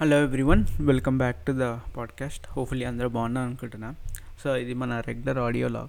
Hello 0.00 0.22
everyone 0.22 0.64
welcome 0.80 1.18
back 1.18 1.46
to 1.46 1.52
the 1.52 1.78
podcast 1.96 2.46
hopefully 2.50 2.84
అందరూ 2.84 3.08
బాగున్నారు 3.08 3.46
అనుకుంటున్నా. 3.46 3.94
సో 4.44 4.56
ఇది 4.56 4.74
మన 4.74 5.00
రెగ్యులర్ 5.06 5.38
ఆడియో 5.38 5.68
లాగ్ 5.68 5.88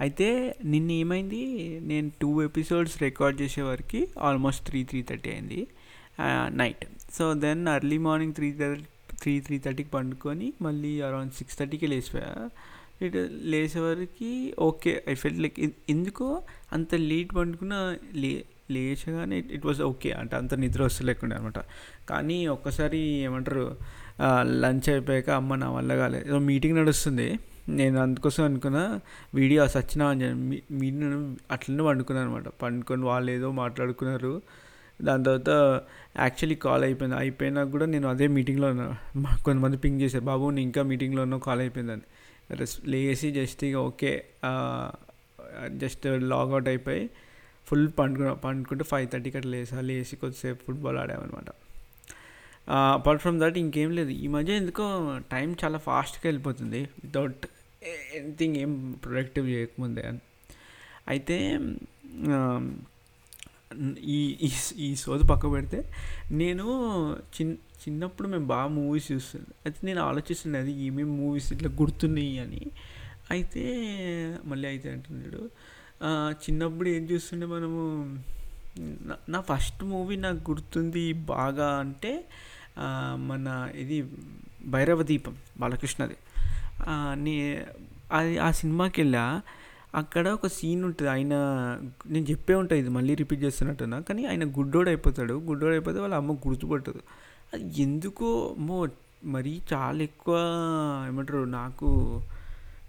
అయితే 0.00 0.56
నిన్న 0.64 0.90
ఏమైంది? 0.90 1.42
నేను 1.82 2.10
టూ 2.20 2.42
ఎపిసోడ్స్ 2.42 3.02
రికార్డ్ 3.02 3.42
చేసేవరకు 3.42 4.06
ఆల్మోస్ట్ 4.20 4.66
త్రీ 4.66 4.84
త్రీ 4.84 5.02
థర్టీ 5.02 5.30
అయింది 5.30 5.66
night 6.48 6.86
so 7.12 7.34
then 7.34 7.68
early 7.68 7.98
morning 7.98 8.32
three 8.32 8.52
thirty 8.52 8.82
three 9.22 9.40
three 9.40 9.58
థర్టీకి 9.58 9.90
పండుకొని 9.90 10.52
మళ్ళీ 10.62 11.00
అరౌండ్ 11.00 11.32
సిక్స్ 11.32 11.58
థర్టీకి 11.58 11.86
లేచిపోయా 11.86 12.50
ఇటు 13.06 13.28
లేచేవరకు 13.30 14.52
ఓకే 14.58 15.04
ఐ 15.08 15.14
ఫెల్ట్ 15.14 15.40
లైక్ 15.40 15.60
ఎందుకో 15.88 16.42
అంత 16.72 16.94
లేట్ 16.94 17.34
పండుకున్న 17.34 17.96
లే 18.14 18.44
లేచగానే 18.70 19.44
ఇట్ 19.50 19.66
వాజ్ 19.66 19.82
ఓకే 19.82 20.10
అంటే 20.10 20.36
అంత 20.36 20.54
నిద్ర 20.54 20.82
వస్తలేకుండా 20.82 21.36
అనమాట. 21.36 21.58
కానీ 22.10 22.46
ఒక్కసారి 22.46 22.98
ఏమంటారు 22.98 23.76
లంచ్ 24.42 24.88
అయిపోయాక 24.88 25.30
అమ్మ 25.30 25.54
నా 25.54 25.70
వల్ల 25.70 25.96
కాలేదు 25.96 26.24
ఏదో 26.28 26.38
మీటింగ్ 26.38 26.76
నడుస్తుంది. 26.76 27.38
నేను 27.68 28.00
అందుకోసం 28.00 28.44
అనుకున్న 28.44 29.00
వీడియో 29.34 29.68
సచ్చినా 29.68 30.06
అని 30.08 30.22
చెప్పి 30.24 30.62
మీటింగ్ 30.70 31.36
అట్లనే 31.50 31.82
పండుకున్నాను 31.82 32.28
అనమాట. 32.28 32.48
పండుకొని 32.62 33.02
వాళ్ళు 33.02 33.30
ఏదో 33.32 33.50
మాట్లాడుకున్నారు. 33.50 34.42
దాని 35.02 35.24
తర్వాత 35.24 35.50
యాక్చువల్లీ 36.18 36.54
కాల్ 36.54 36.84
అయిపోయింది. 36.84 37.16
అయిపోయినా 37.16 37.64
కూడా 37.64 37.86
నేను 37.86 38.08
అదే 38.08 38.26
మీటింగ్లో 38.26 38.68
ఉన్నా. 38.70 38.86
కొంతమంది 39.44 39.76
పింక్ 39.76 40.02
చేశారు. 40.02 40.24
బాబు 40.24 40.50
నేను 40.50 40.66
ఇంకా 40.66 40.82
మీటింగ్లో 40.82 41.22
ఉన్నా 41.22 41.38
కాల్ 41.38 41.60
అయిపోయిందని. 41.60 42.06
లేచి 42.86 43.32
జస్ట్ 43.32 43.64
ఇక 43.64 43.76
ఓకే 43.76 44.24
జస్ట్ 45.76 46.06
లాగౌట్ 46.06 46.68
అయిపోయి 46.68 47.10
ఫుల్ 47.66 47.86
పండుకు 47.98 48.34
పండుకుంటే 48.44 48.84
ఫైవ్ 48.84 49.06
థర్టీకి 49.12 49.36
అట్లా 49.36 49.50
లేసా 49.50 49.80
లేచి 49.80 50.16
కొద్దిసేపు 50.16 50.60
ఫుట్బాల్ 50.66 50.98
ఆడామన్నమాట. 50.98 51.50
అపార్ట్ 52.96 53.22
ఫ్రమ్ 53.22 53.38
దట్ 53.40 53.58
ఇంకేం 53.58 53.90
లేదు. 53.90 54.12
ఈ 54.24 54.26
మధ్య 54.26 54.52
ఎందుకో 54.52 54.84
టైం 55.32 55.48
చాలా 55.64 55.78
ఫాస్ట్గా 55.78 56.24
వెళ్ళిపోతుంది. 56.24 56.80
వితౌట్ 57.04 57.44
ఎనీథింగ్ 58.18 58.56
ఏం 58.56 58.72
ప్రొడక్టివ్ 59.04 59.46
చేయకముందే. 59.48 60.04
అని 60.10 60.20
అయితే 61.08 61.36
ఈ 64.16 64.18
ఈ 64.86 64.88
సోది 64.94 65.24
పక్క 65.30 65.44
పెడితే 65.52 65.78
నేను 66.32 66.66
చిన్ 67.36 67.54
చిన్నప్పుడు 67.82 68.28
మేము 68.28 68.46
బాగా 68.46 68.68
మూవీస్ 68.68 69.12
చూస్తుంది 69.12 69.50
అయితే 69.64 69.80
నేను 69.86 70.00
ఆలోచిస్తున్నది 70.00 70.60
అది 70.62 70.72
ఏమేమి 70.86 71.14
మూవీస్ 71.22 71.48
ఇట్లా 71.52 71.70
గుర్తున్నాయి 71.80 72.38
అని. 72.38 72.62
అయితే 73.30 73.64
మళ్ళీ 74.44 74.66
అయితే 74.68 74.88
అంటున్నాడు 74.92 75.42
చిన్నప్పుడు 76.42 76.88
ఏం 76.88 77.04
చూస్తుండే 77.10 77.46
మనము? 77.46 77.82
నా 79.28 79.38
ఫస్ట్ 79.50 79.82
మూవీ 79.84 80.16
నాకు 80.26 80.40
గుర్తుంది 80.50 81.04
బాగా 81.12 81.68
అంటే 81.82 82.12
మన 83.30 83.46
ఇది 83.82 83.98
భైరవ 84.74 85.02
దీపం 85.02 85.34
బాలకృష్ణది 85.60 86.16
నే 87.24 87.34
అది 88.12 88.32
ఆ 88.38 88.48
సినిమాకి 88.60 88.98
వెళ్ళా 89.02 89.24
అక్కడ 90.00 90.26
ఒక 90.28 90.46
సీన్ 90.56 90.82
ఉంటుంది. 90.84 91.10
ఆయన 91.10 91.34
నేను 92.06 92.26
చెప్పే 92.30 92.54
ఉంటా 92.54 92.74
ఇది 92.82 92.88
మళ్ళీ 92.88 93.12
రిపీట్ 93.20 93.42
చేస్తున్నట్టున్నా 93.42 93.98
కానీ 94.08 94.22
ఆయన 94.30 94.44
గుడ్డోడు 94.58 94.88
అయిపోతాడు 94.88 95.34
గుడ్డోడు 95.48 95.74
అయిపోతే 95.76 95.98
వాళ్ళ 95.98 96.14
అమ్మ 96.14 96.32
గుర్తుపట్టదు. 96.46 97.02
అది 97.52 97.64
ఎందుకో 97.82 98.30
మో 98.58 98.78
మరీ 99.34 99.52
చాలా 99.72 100.00
ఎక్కువ 100.02 100.34
ఏమంటారు 101.08 101.42
నాకు 101.60 101.90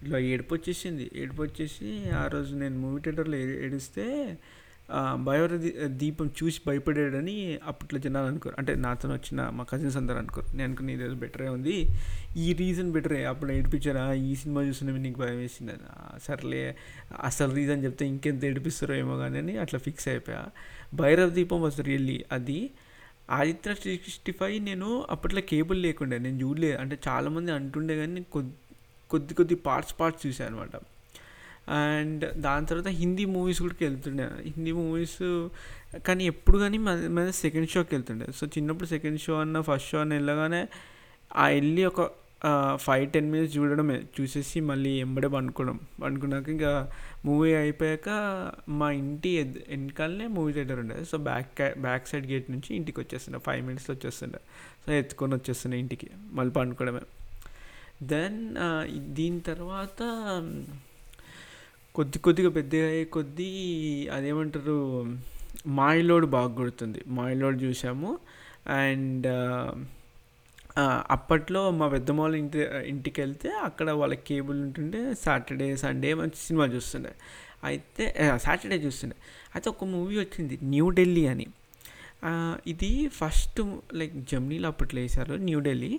ఇలా 0.06 0.20
ఏడుపు 0.20 0.54
వచ్చేసింది 0.54 1.12
ఏడుపు 1.16 1.42
వచ్చేసి 1.42 2.10
ఆ 2.10 2.28
రోజు 2.28 2.56
నేను 2.56 2.80
మూవీ 2.80 3.02
థియేటర్లో 3.02 3.38
ఏడిస్తే 3.38 4.38
భయోర 5.24 5.56
దీపం 5.86 6.28
చూసి 6.44 6.62
భయపడాడని 6.68 7.60
అప్పట్లో 7.66 8.00
జనాలు 8.00 8.28
అనుకోరు. 8.28 8.56
అంటే 8.58 8.76
నాతో 8.76 9.10
వచ్చిన 9.10 9.50
మా 9.50 9.64
కజిన్స్ 9.64 9.98
అందరు 9.98 10.18
అనుకోరు. 10.18 10.46
నేను 10.58 10.64
అనుకుని 10.64 10.94
ఇది 10.94 11.10
బెటరే 11.10 11.48
ఉంది. 11.50 11.88
ఈ 12.38 12.54
రీజన్ 12.54 12.92
బెటరే. 12.92 13.24
అప్పుడు 13.24 13.52
ఏడిపించారా? 13.52 14.14
ఈ 14.14 14.36
సినిమా 14.36 14.62
చూసిన 14.64 14.96
నీకు 14.96 15.20
భయం 15.20 15.38
వేసింది 15.38 15.74
సర్లే 16.24 16.76
అసలు 17.24 17.54
రీజన్ 17.54 17.84
చెప్తే 17.84 18.08
ఇంకెంత 18.08 18.46
ఏడిపిస్తారో 18.46 18.96
ఏమో 18.96 19.18
కానీ 19.18 19.38
అని 19.38 19.58
అట్లా 19.58 19.80
ఫిక్స్ 19.80 20.08
అయిపోయా. 20.08 20.46
భైరవ 20.94 21.30
దీపం 21.30 21.62
వాజ్ 21.62 21.80
రియల్లీ 21.82 22.26
అది. 22.32 22.60
ఆదిత్య 23.30 23.74
సిక్స్టీ 23.74 24.32
ఫైవ్ 24.32 24.64
నేను 24.64 25.06
అప్పట్లో 25.10 25.42
కేబుల్ 25.42 25.82
లేకుండే. 25.82 26.18
నేను 26.18 26.38
చూడలేదు. 26.44 26.78
అంటే 26.78 27.00
చాలామంది 27.08 27.52
అంటుండే 27.52 27.98
కానీ 27.98 28.24
కొద్ది 28.24 28.54
కొద్ది 29.16 29.34
కొద్ది 29.40 29.56
పార్ట్స్ 29.70 29.96
పార్ట్స్ 30.00 30.24
చూసాను 30.28 30.52
అనమాట 30.52 30.76
అండ్ 31.70 32.24
దాని 32.42 32.66
తర్వాత 32.66 32.90
హిందీ 33.02 33.24
మూవీస్ 33.36 33.62
కూడా 33.62 33.78
వెళ్తుండే 33.82 34.26
హిందీ 34.48 34.72
మూవీస్ 34.80 35.22
కానీ 36.08 36.24
ఎప్పుడు 36.32 36.58
కానీ 36.64 36.78
మన 37.18 37.30
సెకండ్ 37.44 37.70
షోకి 37.70 37.96
వెళ్తుండే. 37.96 38.26
సో 38.36 38.44
చిన్నప్పుడు 38.48 38.88
సెకండ్ 38.96 39.20
షో 39.22 39.34
అన్న 39.44 39.62
ఫస్ట్ 39.70 39.90
షో 39.90 39.98
అన్న 40.00 40.14
వెళ్ళగానే 40.14 40.62
ఆ 41.36 41.46
వెళ్ళి 41.48 41.84
ఒక 41.92 42.02
ఫైవ్ 42.86 43.06
టెన్ 43.12 43.30
మినిట్స్ 43.32 43.56
చూడడమే. 43.58 43.98
చూసేసి 44.18 44.60
మళ్ళీ 44.70 44.92
ఎంబడే 45.06 45.30
పండుకోవడం. 45.36 45.78
పండుకున్నాక 46.04 46.50
ఇంకా 46.56 46.72
మూవీ 47.26 47.50
అయిపోయాక 47.62 48.10
మా 48.80 48.88
ఇంటి 49.02 49.32
వెనకాలనే 49.70 50.28
మూవీ 50.38 50.52
థియేటర్ 50.54 50.80
ఉండేది 50.80 51.06
so 51.12 51.18
back 51.30 51.80
back 51.86 52.08
side 52.08 52.28
gate 52.34 52.52
నుంచి 52.52 52.72
ఇంటికి 52.80 53.00
వచ్చేస్తుండే. 53.00 53.40
ఫైవ్ 53.48 53.64
మినిట్స్లో 53.68 53.96
వచ్చేస్తుండే. 53.96 54.42
సో 54.86 54.94
ఎత్తుకొని 55.02 55.36
వచ్చేస్తుండే 55.40 55.80
ఇంటికి. 55.86 56.10
మళ్ళీ 56.40 56.54
పండుకోవడమే. 56.60 57.04
దెన్ 58.12 58.40
దీని 59.18 59.40
తర్వాత 59.50 60.00
కొద్ది 61.96 62.18
కొద్దిగా 62.20 62.50
పెద్దగా 62.50 62.86
అయ్యే 62.92 63.04
కొద్దీ 63.16 63.50
అదేమంటారు 64.16 64.78
మాయిలోడ్ 65.80 66.26
బాగా 66.36 66.52
గుర్తుంది 66.60 67.02
మాయిలోడ్ 67.18 67.58
చూసాము. 67.64 68.10
అండ్ 68.80 69.28
అప్పట్లో 71.16 71.62
మా 71.80 71.86
పెద్దమ్మ 71.88 72.22
వాళ్ళ 72.22 72.36
ఇంటి 72.36 72.60
ఇంటికి 72.92 73.20
వెళ్తే 73.22 73.50
అక్కడ 73.68 73.90
వాళ్ళ 74.00 74.14
కేబుల్ 74.30 74.58
ఉంటుండే. 74.66 75.02
సాటర్డే 75.26 75.68
సండే 75.84 76.10
మంచి 76.22 76.40
సినిమా 76.48 76.66
చూస్తుండే. 76.66 77.14
అయితే 77.64 78.06
సాటర్డే 78.46 78.78
చూస్తుండే. 78.86 79.16
అయితే 79.56 79.68
ఒక 79.70 79.86
మూవీ 79.94 80.16
వచ్చింది 80.20 80.56
న్యూ 80.74 80.88
ఢిల్లీ 81.00 81.24
అని. 81.34 81.48
ఇది 82.68 82.92
ఫస్ట్ 83.20 83.60
లైక్ 83.94 84.16
జమ్నీలో 84.32 84.68
అప్పట్లో 84.68 85.00
వేశారు 85.02 85.34
న్యూఢిల్లీ 85.48 85.92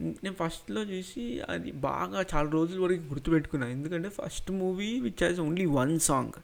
నేను 0.00 0.36
ఫస్ట్లో 0.40 0.82
చూసి 0.82 1.24
అది 1.48 1.70
బాగా 1.88 2.20
చాలా 2.32 2.48
రోజుల 2.50 2.78
వరకు 2.84 3.06
గుర్తుపెట్టుకున్నాను 3.08 3.72
ఎందుకంటే 3.72 4.08
first 4.18 4.50
movie 4.60 4.90
which 5.00 5.22
has 5.24 5.40
only 5.40 5.66
one 5.80 5.94
song 6.00 6.38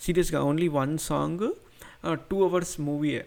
సీరియస్గా 0.00 0.40
only 0.42 0.68
one 0.80 0.94
song 1.08 1.44
two 2.30 2.36
hours 2.44 2.74
మూవీయే 2.80 3.24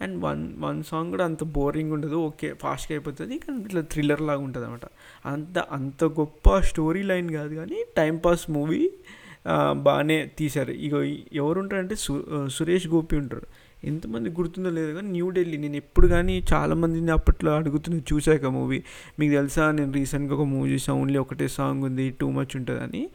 and 0.00 0.16
one 0.24 0.42
one 0.58 0.80
song 0.82 1.10
కూడా 1.10 1.24
అంత 1.24 1.42
బోరింగ్ 1.56 1.92
ఉండదు. 1.92 2.16
ఓకే 2.28 2.48
ఫాస్ట్గా 2.62 2.92
అయిపోతుంది 2.96 3.34
కానీ 3.38 3.58
ఇట్లా 3.64 3.82
థ్రిల్లర్ 3.92 4.22
లాగా 4.28 4.42
ఉంటుంది 4.46 4.66
అనమాట 4.66 4.86
అంత 5.32 5.58
అంత 5.76 6.04
గొప్ప 6.20 6.58
స్టోరీ 6.70 7.02
లైన్ 7.02 7.30
కాదు 7.30 7.54
కానీ 7.54 7.78
టైంపాస్ 7.96 8.44
మూవీ 8.50 8.82
బాగానే 9.86 10.18
తీశారు. 10.38 10.72
ఇక 10.86 10.94
ఎవరుంటారంటే 11.42 11.96
సు 12.04 12.14
సురేష్ 12.48 12.88
గోపి 12.88 13.16
ఉంటారు 13.16 13.46
ఎంతమంది 13.84 14.30
గుర్తుందో 14.30 14.70
లేదు 14.70 14.92
కానీ 14.92 15.08
న్యూఢిల్లీ 15.10 15.56
నేను 15.56 15.76
ఎప్పుడు 15.76 16.06
కానీ 16.06 16.44
చాలామందిని 16.52 17.10
అప్పట్లో 17.10 17.54
అడుగుతున్న 17.54 18.00
చూశాక 18.12 18.44
మూవీ 18.44 18.82
మీకు 19.18 19.32
తెలుసా 19.32 19.70
నేను 19.70 19.92
రీసెంట్గా 19.92 20.34
ఒక 20.34 20.46
మూవీ 20.46 20.72
చూసాను 20.72 21.00
ఓన్లీ 21.00 21.18
ఒకటే 21.18 21.48
సాంగ్ 21.48 21.84
ఉంది 21.84 22.10
టూ 22.10 22.30
మచ్ 22.30 22.56
ఉంటుందని. 22.56 23.10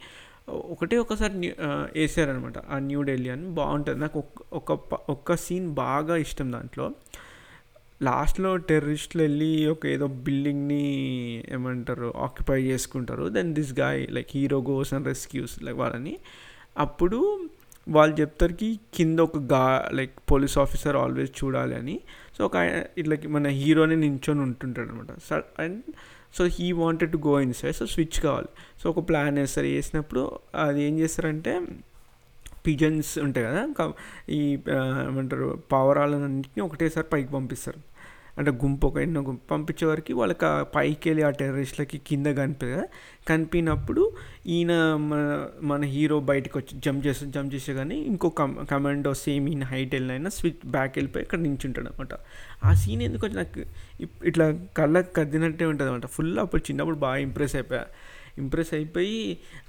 ఒకటే 0.48 0.96
ఒకసారి 0.96 1.54
వేసారనమాట 1.94 2.58
ఆ 2.58 2.78
న్యూఢిల్లీ 2.78 3.30
అని. 3.30 3.46
బాగుంటుంది. 3.46 4.00
నాకు 4.00 4.24
ఒక 4.52 4.72
ఒక్క 5.10 5.36
సీన్ 5.36 5.68
బాగా 5.68 6.16
ఇష్టం 6.16 6.52
దాంట్లో. 6.52 6.90
లాస్ట్లో 8.02 8.56
టెర్రరిస్టులు 8.56 9.22
వెళ్ళి 9.22 9.66
ఒక 9.66 9.86
ఏదో 9.86 10.06
బిల్డింగ్ని 10.06 10.84
ఏమంటారు 11.48 12.12
ఆక్యుపై 12.16 12.62
చేసుకుంటారు. 12.62 13.28
Then 13.28 13.54
this 13.54 13.72
guy 13.80 14.06
like 14.10 14.28
hero 14.34 14.60
goes 14.62 14.94
and 14.94 15.06
rescues 15.06 15.62
like 15.62 15.78
వాళ్ళని. 15.78 16.18
అప్పుడు 16.78 17.48
వాళ్ళు 17.88 18.20
చెప్తారుకి 18.20 18.80
కింద 18.94 19.20
ఒక 19.20 19.38
గా 19.38 19.88
లైక్ 19.92 20.12
పోలీస్ 20.30 20.58
ఆఫీసర్ 20.58 20.96
ఆల్వేస్ 20.96 21.44
చూడాలి 21.44 21.74
అని. 21.74 22.00
సో 22.38 22.46
ఒక 22.46 22.56
ఇట్లా 22.98 23.16
మన 23.28 23.48
హీరోని 23.48 23.96
నించొని 23.96 24.40
ఉంటుంటాడు 24.40 24.88
అనమాట 24.88 25.32
and 25.60 25.82
so 26.34 26.44
he 26.44 26.72
wanted 26.72 27.12
to 27.12 27.16
go 27.16 27.40
inside 27.54 27.76
so 27.76 27.86
switch 27.86 28.20
కావాలి. 28.20 28.48
సో 28.82 28.90
ఒక 28.90 29.08
ప్లాన్ 29.08 29.38
వేస్తారు. 29.38 29.66
వేసినప్పుడు 29.66 30.38
అది 30.54 30.82
ఏం 30.82 30.98
చేస్తారంటే 30.98 31.66
పిజన్స్ 32.66 33.18
ఉంటాయి 33.18 33.46
కదా 33.46 33.92
ఈ 34.30 34.58
ఏమంటారు 35.06 35.62
పావురాలన్నింటినీ 35.72 36.60
ఒకటేసారి 36.62 37.06
పైకి 37.12 37.32
పంపిస్తారు. 37.32 37.91
అంటే 38.38 38.50
గుంపు 38.60 38.86
ఒక 38.86 38.98
ఎన్నో 38.98 39.20
గుంపు. 39.20 39.42
పంపించే 39.50 39.86
వరకు 39.86 40.12
వాళ్ళకి 40.14 40.46
పైకి 40.74 41.08
వెళ్ళి 41.08 41.22
ఆ 41.22 41.30
టెర్రరిస్ట్లకి 41.30 41.98
కింద 42.06 42.26
కనిపి 42.36 42.68
కనిపినప్పుడు 43.28 44.02
ఈయన 44.46 44.72
మన 45.08 45.20
మన 45.62 45.84
హీరో 45.86 46.20
బయటకు 46.20 46.58
వచ్చి 46.58 46.80
జంప్ 46.80 47.06
చేస్తే 47.06 47.26
జంప్ 47.26 47.54
చేసే 47.54 47.74
కానీ 47.74 47.96
ఇంకో 48.04 48.28
కమ్ 48.38 48.66
కమాండో 48.70 49.14
సేమ్ 49.16 49.48
ఈయన 49.48 49.64
హైట్ 49.64 49.94
వెళ్ళినైనా 49.94 50.30
స్విచ్ 50.30 50.70
బ్యాక్ 50.70 50.98
వెళ్ళిపోయి 50.98 51.22
ఇక్కడ 51.22 51.38
నించుంటాడు 51.38 51.88
అనమాట 51.88 52.14
ఆ 52.64 52.72
సీన్ 52.74 53.02
ఎందుకు 53.02 53.26
నాకు 53.34 53.62
ఇట్లా 54.24 54.46
కళ్ళకి 54.76 55.12
కద్దినట్టే 55.14 55.64
ఉంటుంది 55.66 55.90
అనమాట 55.90 56.06
ఫుల్ 56.06 56.38
అప్పుడు 56.38 56.62
చిన్నప్పుడు 56.62 56.96
బాగా 56.96 57.16
ఇంప్రెస్ 57.18 57.56
అయిపోయా. 57.56 57.84
ఇంప్రెస్ 58.40 58.70
అయిపోయి 58.74 59.16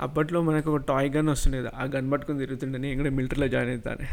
అప్పట్లో 0.06 0.39
మనకు 0.42 0.68
ఒక 0.74 0.80
టాయ్ 0.92 1.10
గన్ 1.15 1.30
వస్తుండేది 1.33 1.69
ఆ 1.81 1.86
గన్ 1.95 2.07
పట్టుకొని 2.12 2.39
తిరుగుతుండే 2.44 2.77
నేను 2.86 2.98
కూడా 3.01 3.12
మిలిటరీలో 3.18 3.48
జాయిన్ 3.56 3.71
అవుతాను. 3.71 4.06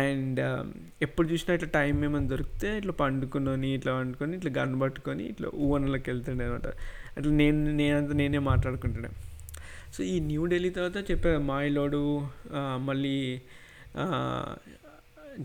అండ్ 0.00 0.40
um, 0.48 0.66
ఎప్పుడు 1.06 1.26
చూసినా 1.32 1.54
ఇట్లా 1.56 1.70
టైం 1.78 1.94
ఏమైనా 2.04 2.28
దొరికితే 2.32 2.68
ఇట్లా 2.80 2.94
పండుకుని 3.00 3.70
ఇట్లా 3.78 3.92
పండుకొని 3.98 4.36
ఇట్లా 4.36 4.52
గన్ 4.58 4.74
పట్టుకొని 4.82 5.24
ఇట్లా 5.32 5.48
ఊవనలోకి 5.64 6.08
వెళ్తుండే 6.10 6.44
అనమాట. 6.48 6.68
అట్లా 7.16 7.32
నేను 7.32 7.58
నేనంతా 7.80 8.14
నేనే 8.14 8.42
మాట్లాడుకుంటుండే. 8.50 9.10
సో 9.94 10.00
ఈ 10.12 10.14
న్యూ 10.20 10.42
ఢిల్లీ 10.52 10.70
తర్వాత 10.70 10.98
చెప్పా 11.10 11.32
మాయలోడు 11.50 12.02
మళ్ళీ 12.88 13.16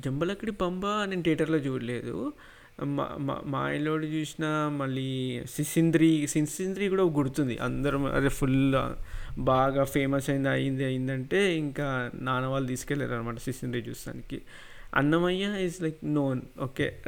జంబలక్కడి 0.05 0.51
పంబ 0.51 0.85
నేను 1.09 1.23
థియేటర్లో 1.27 1.59
చూడలేదు. 1.67 2.15
మా 2.85 3.38
మా 3.44 3.69
చూసిన 4.06 4.45
మళ్ళీ 4.68 5.44
సిసింద్రి 5.45 6.27
సిసింద్రి 6.27 6.88
కూడా 6.88 7.03
గుర్తుంది. 7.03 7.57
అందరం 7.57 8.06
అదే 8.06 8.29
ఫుల్ 8.29 8.75
బాగా 9.38 9.83
ఫేమస్ 9.83 10.29
అయింది 10.29 10.50
అయింది 10.50 10.83
అయిందంటే 10.83 11.57
ఇంకా 11.57 12.12
నాన్న 12.13 12.47
వాళ్ళు 12.47 12.68
తీసుకెళ్ళారు 12.68 13.13
అనమాట 13.13 13.38
సిసింద్రి 13.38 13.81
చూస్తానికి. 13.89 14.41
Annamayya 14.95 15.65
is 15.65 15.81
like 15.81 15.97
known 16.03 16.41
okay 16.59 17.01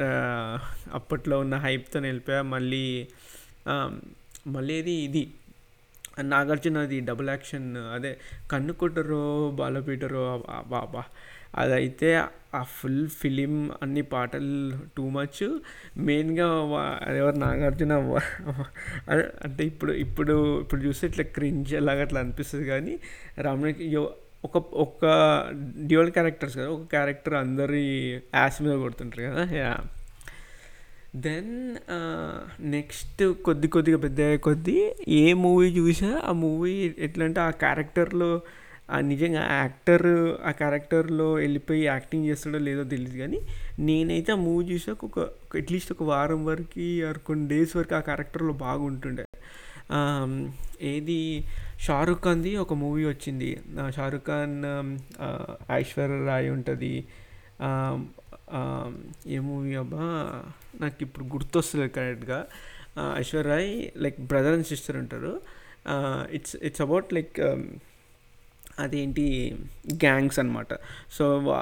అప్పట్లో 0.92 1.38
ఉన్న 1.38 1.54
హైప్తో 1.54 2.00
వెళ్ళిపోయా. 2.00 2.42
మళ్ళీ 2.42 3.08
మళ్ళీ 4.46 4.74
ఇది 4.74 4.92
ఇది? 4.92 5.30
నాగార్జునది 6.22 7.00
డబుల్ 7.00 7.28
యాక్షన్ 7.28 7.76
అదే 7.76 8.18
కన్ను 8.50 8.72
కొట్టరో 8.72 9.50
బాలపీటరో 9.50 10.44
బాబా 10.66 11.04
అదైతే 11.54 12.08
ఆ 12.54 12.62
ఫుల్ 12.72 13.08
ఫిలిం 13.08 13.70
అన్ని 13.82 14.02
పాటలు 14.02 14.54
టూ 14.96 15.08
మచ్. 15.08 15.42
మెయిన్గా 15.98 16.46
ఎవరు 17.16 17.36
నాగార్జున 17.38 17.92
అంటే 19.42 19.64
ఇప్పుడు 19.64 19.92
ఇప్పుడు 19.92 20.34
ఇప్పుడు 20.60 20.80
చూస్తే 20.80 21.06
ఇట్లా 21.06 21.22
క్రింజ్ 21.34 21.74
అలాగ 21.74 22.00
అట్లా 22.00 22.20
అనిపిస్తుంది 22.20 22.64
కానీ 22.64 22.94
రామణకి 23.38 23.86
ఒక 24.44 24.56
ఒక 24.80 25.04
డ్యూయల్ 25.86 26.10
క్యారెక్టర్స్ 26.10 26.56
కదా 26.56 26.68
ఒక 26.68 26.84
క్యారెక్టర్ 26.86 27.34
అందరి 27.34 27.84
యాస్ 28.34 28.62
మీద 28.62 28.72
కొడుతుంటారు 28.78 29.22
కదా 29.22 29.56
యా 29.56 29.72
దెన్ 31.16 31.52
నెక్స్ట్ 32.70 33.22
కొద్ది 33.42 33.68
కొద్దిగా 33.68 33.96
పెద్ద 33.98 34.36
కొద్దీ 34.36 34.76
ఏ 35.08 35.32
మూవీ 35.32 35.68
చూసా 35.78 36.20
ఆ 36.24 36.32
మూవీ 36.38 36.74
ఎట్లా 36.98 37.24
అంటే 37.24 37.40
ఆ 37.40 37.50
క్యారెక్టర్లో 37.50 38.30
నిజంగా 38.98 39.46
యాక్టర్ 39.52 40.36
ఆ 40.44 40.50
క్యారెక్టర్లో 40.50 41.32
వెళ్ళిపోయి 41.32 41.84
యాక్టింగ్ 41.84 42.26
చేస్తాడో 42.26 42.58
లేదో 42.58 42.84
తెలియదు 42.84 43.18
కానీ 43.18 43.40
నేనైతే 43.78 44.32
ఆ 44.32 44.34
మూవీ 44.34 44.64
చూసాక 44.66 45.04
ఒక 45.04 45.18
అట్లీస్ట్ 45.56 45.92
ఒక 45.92 46.02
వారం 46.02 46.44
వరకు 46.44 47.24
కొన్ని 47.24 47.48
డేస్ 47.48 47.76
వరకు 47.76 47.94
ఆ 47.94 48.00
క్యారెక్టర్లో 48.00 48.52
బాగుంటుండే. 48.52 49.24
ఏది? 50.80 51.46
షారుఖ్ 51.80 52.20
ఖాన్ది 52.20 52.56
ఒక 52.56 52.72
మూవీ 52.72 53.04
వచ్చింది. 53.04 53.60
షారుఖ్ 53.88 54.22
ఖాన్ 54.22 54.64
ఐశ్వర్య 55.72 56.26
రాయ్ 56.26 56.50
ఉంటుంది. 56.50 57.08
ఏ 59.26 59.38
మూవీ 59.38 59.74
అబ్బా? 59.74 60.00
నాకు 60.80 60.94
ఇప్పుడు 61.00 61.24
గుర్తొస్తుంది 61.24 61.88
కరెక్ట్గా. 61.88 62.46
Aishwarya 63.14 63.50
Rai 63.50 63.88
like 63.96 64.20
brother 64.20 64.52
and 64.52 64.66
sister 64.66 64.96
ఉంటారు. 64.96 65.40
ఇట్స్ 66.32 66.56
ఇట్స్ 66.56 66.80
అబౌట్ 66.80 67.14
లైక్ 67.14 67.40
అదేంటి 68.78 69.56
గ్యాంగ్స్ 69.94 70.38
అనమాట 70.38 70.74
సో 71.10 71.54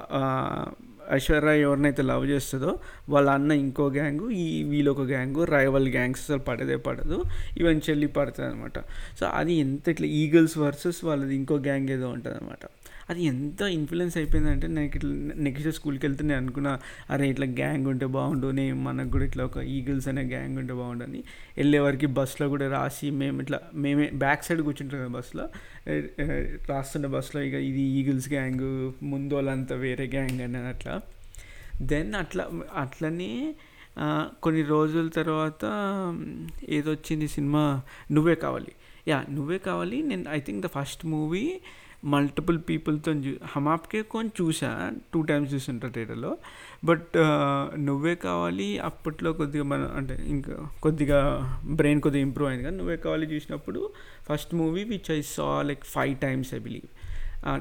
ఐశ్వర్య 1.11 1.61
ఎవరినైతే 1.61 2.03
లవ్ 2.03 2.27
చేస్తుందో 2.27 2.79
వాళ్ళ 3.09 3.31
అన్న 3.31 3.53
ఇంకో 3.53 3.89
గ్యాంగు 3.89 4.31
ఈ 4.31 4.63
వీళ్ళు 4.63 4.91
ఒక 4.91 5.01
గ్యాంగు 5.01 5.45
రైవల్ 5.45 5.89
గ్యాంగ్స్ 5.89 6.21
అసలు 6.21 6.39
పడదే 6.39 6.77
పడదు. 6.77 7.25
ఈవెన్చువల్లీ 7.59 8.07
పడుతుంది 8.07 8.49
అనమాట 8.49 8.79
సో 9.21 9.27
అది 9.27 9.53
ఎంత 9.53 9.89
ఇట్లా 9.89 10.07
ఈగల్స్ 10.07 10.59
వర్సెస్ 10.59 11.05
వాళ్ళది 11.05 11.35
ఇంకో 11.35 11.57
గ్యాంగ్ 11.57 11.91
ఏదో 11.91 12.09
ఉంటుంది 12.09 12.37
అనమాట 12.37 12.65
అది 13.11 13.23
ఎంత 13.25 13.61
ఇన్ఫ్లుయెన్స్ 13.77 14.17
అయిపోయిందంటే 14.17 14.67
నాకు 14.77 14.97
ఇట్లా 14.99 15.13
నెక్స్ట్ 15.47 15.69
స్కూల్కి 15.77 16.05
వెళ్తే 16.07 16.23
నేను 16.25 16.39
అనుకున్నా 16.43 16.73
అరే 17.11 17.27
ఇట్లా 17.33 17.47
గ్యాంగ్ 17.61 17.87
ఉంటే 17.87 18.07
బాగుండు 18.17 18.49
నేను 18.61 18.77
మనకు 18.87 19.11
కూడా 19.15 19.25
ఇట్లా 19.25 19.45
ఒక 19.45 19.59
ఈగిల్స్ 19.77 20.09
అనే 20.09 20.23
గ్యాంగ్ 20.35 20.59
ఉంటే 20.59 20.75
బాగుండు 20.75 21.05
అని. 21.05 21.21
వెళ్ళే 21.59 21.79
వరకు 21.87 22.11
బస్సులో 22.19 22.49
కూడా 22.49 22.69
రాసి 22.77 23.11
మేము 23.21 23.41
ఇట్లా 23.43 23.61
మేమే 23.75 24.07
బ్యాక్ 24.25 24.45
సైడ్ 24.49 24.61
కూర్చుంటాం 24.61 25.01
కదా 25.01 25.13
బస్సులో 25.19 25.47
రాస్తుండే 26.69 27.09
బస్సులో 27.09 27.43
ఇక 27.49 27.55
ఇది 27.71 27.85
ఈగిల్స్ 28.01 28.29
గ్యాంగ్ 28.33 28.67
ముందు 29.05 29.35
వాళ్ళంతా 29.35 29.77
వేరే 29.87 30.07
గ్యాంగ్ 30.15 30.41
అని 30.41 30.69
అట్లా. 30.75 30.95
దెన్ 31.83 32.15
అట్లా 32.15 32.45
అట్లనే 32.75 33.33
కొన్ని 34.43 34.63
రోజుల 34.63 35.09
తర్వాత 35.09 35.65
ఏదొచ్చింది 36.69 37.29
సినిమా 37.29 37.63
నువ్వే 38.13 38.35
కావాలి. 38.45 38.73
యా 39.09 39.19
నువ్వే 39.31 39.59
కావాలి. 39.59 39.99
నేను 40.03 40.25
I 40.31 40.41
think 40.41 40.63
the 40.67 40.69
first 40.77 41.03
movie 41.07 41.45
multiple 42.03 42.59
పీపుల్తో 42.69 43.13
చూ 43.13 43.37
హమాప్కే 43.47 44.03
కొని 44.03 44.29
చూసా 44.43 44.91
టూ 45.15 45.23
టైమ్స్ 45.23 45.55
చూసింటా 45.55 45.89
థియేటర్లో 45.89 46.39
బట్ 46.85 47.17
నువ్వే 47.77 48.15
కావాలి 48.15 48.79
అప్పట్లో 48.79 49.33
కొద్దిగా 49.33 49.65
మన 49.65 49.91
అంటే 49.97 50.15
ఇంకా 50.27 50.57
కొద్దిగా 50.81 51.19
బ్రెయిన్ 51.67 52.01
కొద్దిగా 52.01 52.23
ఇంప్రూవ్ 52.23 52.49
అయింది 52.49 52.65
కానీ 52.65 52.77
నువ్వే 52.77 52.97
కావాలి 52.97 53.27
చూసినప్పుడు 53.35 53.91
first 54.29 54.55
movie 54.55 54.85
which 54.85 55.11
I 55.11 55.21
saw 55.23 55.63
like 55.63 55.85
five 55.85 56.17
times 56.17 56.55
I 56.55 56.59
believe 56.59 56.89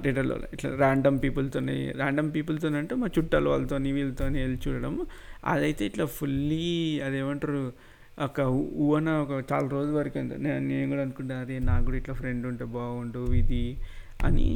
థియేటర్లో 0.04 0.36
ఇట్లా 0.54 0.75
ర్యాండమ్ 0.75 1.24
పీపుల్తోనే 1.24 1.92
ర్యాండమ్ 1.92 2.33
పీపుల్తో 2.33 2.68
అంటే 2.68 2.95
మా 2.95 3.07
చుట్టాలు 3.19 3.50
వాళ్ళతో 3.50 3.78
వీళ్ళతో 3.78 4.25
వెళ్ళి 4.25 4.60
చూడడం. 4.68 5.06
అదైతే 5.45 5.86
ఇట్లా 5.86 6.06
ఫుల్లీ 6.06 7.00
అదేమంటారు 7.00 7.74
ఒక 8.19 8.42
ఊన 8.66 9.10
ఒక 9.10 9.44
చాలా 9.54 9.68
రోజుల 9.68 9.95
వరకు 9.98 10.18
నేను 10.19 10.60
నేను 10.60 10.90
కూడా 10.90 11.01
అనుకుంటా 11.01 11.40
అదే 11.40 11.60
నాకు 11.60 11.86
కూడా 11.86 11.98
ఇట్లా 11.98 12.13
ఫ్రెండ్ 12.13 12.48
ఉంటే 12.48 12.66
బాగుండు 12.66 13.33
ఇది 13.33 13.78
అని 14.28 14.48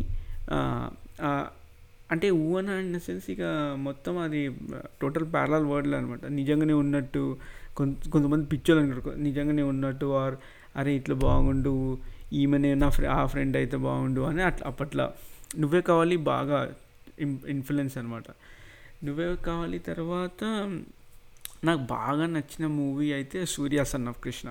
అంటే 2.13 2.27
ఊహన 2.45 2.69
ఇన్ 2.85 2.99
సెన్స్ 2.99 3.27
ఇక 3.33 3.43
మొత్తం 3.87 4.15
అది 4.25 4.39
టోటల్ 5.01 5.25
ప్యారల్ 5.33 5.65
వర్డ్లు 5.71 5.95
అనమాట 5.95 6.25
నిజంగానే 6.39 6.75
ఉన్నట్టు 6.83 7.21
కొంత 7.77 8.09
కొంతమంది 8.13 8.45
పిక్చర్లు 8.53 8.81
అనుకుంటారు. 8.83 9.17
నిజంగానే 9.27 9.63
ఉన్నట్టు 9.73 10.07
ఆర్ 10.21 10.35
అరే 10.79 10.91
ఇట్లా 10.99 11.15
బాగుండు 11.27 11.73
ఈమెనే 12.41 12.71
నా 12.81 12.89
ఫ్రె 12.95 13.07
ఆ 13.19 13.21
ఫ్రెండ్ 13.25 13.55
అయితే 13.57 13.77
బాగుండు 13.87 14.21
అని 14.29 14.41
అట్లా 14.49 14.65
అప్పట్లో. 14.71 15.05
నువ్వే 15.61 15.81
కావాలి 15.89 16.17
బాగా 16.31 16.59
ఇన్ఫ్లుయెన్స్ 17.53 17.95
అనమాట 18.01 18.27
నువ్వే 19.05 19.27
కావాలి 19.47 19.79
తర్వాత 19.89 20.43
నాకు 21.63 21.81
బాగా 21.95 22.25
నచ్చిన 22.35 22.65
మూవీ 22.67 23.07
అయితే 23.13 23.39
సూర్య 23.45 23.83
సన్ 23.91 24.07
ఆఫ్ 24.11 24.19
కృష్ణ. 24.23 24.49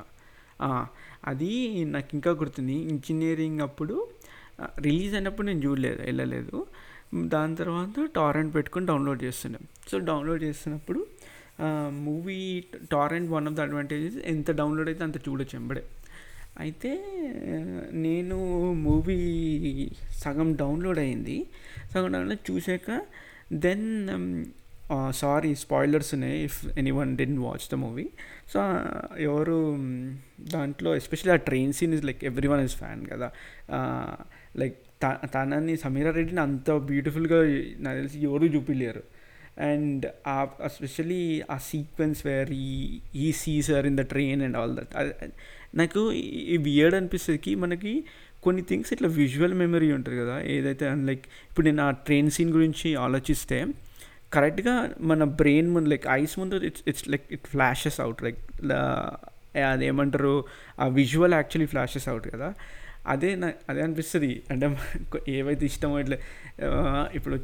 అది 1.30 1.52
నాకు 1.94 2.10
ఇంకా 2.16 2.30
గుర్తుంది. 2.40 2.76
ఇంజనీరింగ్ 2.92 3.60
అప్పుడు 3.68 3.96
రిలీజ్ 4.86 5.14
అయినప్పుడు 5.14 5.46
నేను 5.46 5.62
చూడలేదు 5.66 6.00
వెళ్ళలేదు. 6.02 6.66
దాని 7.34 7.54
తర్వాత 7.56 8.04
టారెంట్ 8.16 8.54
పెట్టుకొని 8.54 8.86
డౌన్లోడ్ 8.86 9.24
చేస్తున్నాం. 9.24 9.64
సో 9.90 9.98
డౌన్లోడ్ 10.10 10.42
చేస్తున్నప్పుడు 10.42 11.00
movie 12.08 12.38
torrent 12.92 13.30
one 13.30 13.46
of 13.48 13.56
the 13.56 13.60
advantages 13.60 14.18
ఎంత 14.32 14.50
డౌన్లోడ్ 14.60 14.88
అయితే 14.88 15.02
అంత 15.04 15.18
చూడొచ్చు 15.28 15.56
ఎంబడే. 15.58 15.82
అయితే 16.60 16.92
నేను 18.06 18.38
మూవీ 18.86 19.18
సగం 20.22 20.48
డౌన్లోడ్ 20.56 21.00
అయింది. 21.04 21.36
సగం 21.92 22.08
డౌన్లోడ్ 22.12 22.42
చూసాక 22.50 23.00
దెన్ 23.66 23.86
సారీ 25.10 25.50
స్పాయిలర్స్ 25.54 26.14
ఉన్నాయి 26.14 26.38
if 26.44 26.56
anyone 26.90 27.10
didn't 27.16 27.38
watch 27.38 27.66
the 27.72 27.74
movie 27.74 28.06
so 28.52 28.60
ఎవరు 29.28 29.58
దాంట్లో 30.54 30.90
ఎస్పెషల్లీ 31.00 31.32
ఆ 31.34 31.40
train 31.48 31.72
scene 31.72 31.94
is 31.94 32.04
like 32.08 32.22
everyone 32.52 32.62
is 32.68 32.76
fan 32.76 33.02
కదా 33.06 33.28
లైక్ 34.56 34.78
తనని 35.34 35.76
సమీరా 35.76 36.10
రెడ్డిని 36.10 36.40
అంత 36.40 36.70
బ్యూటిఫుల్గా 36.88 37.38
నాకు 37.78 37.96
తెలిసి 37.98 38.18
ఎవరు 38.24 38.44
చూపించలేరు 38.46 39.02
అండ్ 39.62 40.06
ఆ 40.26 40.36
ఎస్పెషలీ 40.64 41.22
ఆ 41.50 41.58
సీక్వెన్స్ 41.70 42.26
వేర్ 42.26 42.50
ఈ 42.64 42.72
ఈ 43.14 43.32
scissor 43.32 43.86
in 43.86 43.96
the 43.96 44.00
train 44.00 44.42
and 44.42 44.56
all 44.56 44.76
that 44.76 44.94
నాకు 45.74 46.00
ఈ 46.52 46.56
వియర్డ్ 46.62 46.94
అనిపిస్తుంది 46.94 47.54
మనకి 47.56 47.92
కొన్ని 48.42 48.62
థింగ్స్ 48.62 48.92
ఇట్లా 48.92 49.08
విజువల్ 49.08 49.54
మెమరీ 49.54 49.92
ఉంటుంది 49.92 50.18
కదా. 50.18 50.40
ఏదైతే 50.46 50.94
లైక్ 51.04 51.24
ఇప్పుడు 51.50 51.66
నేను 51.66 51.82
ఆ 51.82 51.90
ట్రైన్ 51.90 52.30
సీన్ 52.30 52.50
గురించి 52.50 52.94
ఆలోచిస్తే 52.96 53.58
కరెక్ట్గా 54.32 54.74
మన 55.00 55.24
బ్రెయిన్ 55.24 55.70
ముందు 55.70 55.88
లైక్ 55.88 56.06
ఐస్ 56.10 56.38
ముందు 56.38 56.56
it's 56.64 56.82
it's 56.88 57.08
like 57.08 57.32
it 57.32 57.46
flashes 57.46 58.00
out 58.00 58.22
like 58.22 58.40
అదేమంటారు 59.70 60.34
ఆ 60.78 60.86
విజువల్ 60.86 61.34
యాక్చువల్లీ 61.34 61.66
ఫ్లాషెస్ 61.66 62.08
అవుట్ 62.08 62.28
కదా. 62.34 62.48
అదే 63.06 63.34
నా 63.34 63.52
అదే 63.68 63.80
అనిపిస్తుంది. 63.82 64.42
అంటే 64.50 64.66
ఏవైతే 65.28 65.66
ఇష్టమో 65.66 65.98
ఇట్లా 65.98 66.16
ఇప్పుడు 67.14 67.38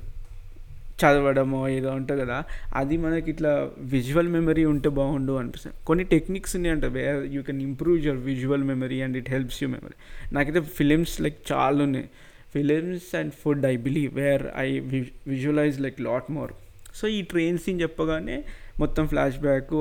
చదవడమో 1.03 1.69
ఏదో 1.69 1.91
ఉంటుంది 1.91 2.21
కదా 2.23 2.45
అది 2.75 2.97
మనకి 2.97 3.31
ఇట్లా 3.31 3.71
విజువల్ 3.79 4.29
మెమరీ 4.29 4.65
ఉంటే 4.65 4.89
బాగుండు 4.89 5.33
అనిపిస్తుంది. 5.33 5.77
కొన్ని 5.85 6.05
టెక్నిక్స్ 6.05 6.57
ఉన్నాయంట 6.57 6.85
where 6.85 7.27
you 7.35 7.43
can 7.43 7.61
improve 7.61 8.07
your 8.07 8.19
visual 8.19 8.65
memory 8.65 9.03
and 9.03 9.17
it 9.17 9.29
helps 9.29 9.63
you 9.63 9.69
memory 9.69 9.97
నాకైతే 10.33 10.61
ఫిలిమ్స్ 10.61 11.21
లైక్ 11.21 11.53
చాలా 11.53 11.85
ఉన్నాయి. 11.85 12.09
Films 12.55 13.17
and 13.17 13.33
food 13.33 13.67
I 13.67 13.77
believe 13.77 14.15
where 14.15 14.45
I 14.57 14.79
visualise 15.27 15.81
like 15.81 16.01
lot 16.01 16.31
more 16.31 16.53
so 16.95 17.09
ఈ 17.09 17.23
ట్రైన్ 17.23 17.59
సీన్ 17.59 17.81
చెప్పగానే 17.81 18.45
మొత్తం 18.81 19.09
ఫ్లాష్ 19.09 19.39
బ్యాక్ 19.39 19.73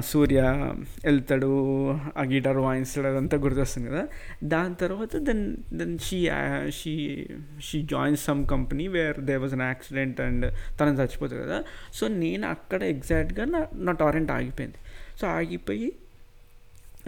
సూర్య 0.00 0.40
వెళ్తాడు 1.04 1.90
ఆ 1.90 2.22
guitar 2.22 2.56
వాయిస్తాడు 2.56 3.06
అదంతా 3.06 3.38
గుర్తొస్తుంది 3.38 3.88
కదా. 3.88 4.08
దాని 4.44 4.74
తర్వాత 4.74 5.16
then 5.16 5.56
then 5.72 5.98
she 5.98 6.30
she 6.68 7.26
she 7.62 7.82
join 7.82 8.16
some 8.16 8.46
company 8.46 8.88
where 8.88 9.18
they 9.18 9.36
was 9.36 9.52
an 9.52 9.62
accident 9.62 10.20
and 10.20 10.52
తను 10.80 10.90
చచ్చిపోతుంది 10.90 11.42
కదా. 11.42 11.64
సో 11.94 12.08
నేను 12.08 12.48
అక్కడ 12.48 12.82
ఎగ్జాక్ట్గా 12.82 13.44
నా 13.44 13.66
నా 13.74 13.92
టారెంట్ 13.92 14.30
ఆగిపోయింది. 14.30 14.76
సో 15.20 15.26
ఆగిపోయి 15.26 15.92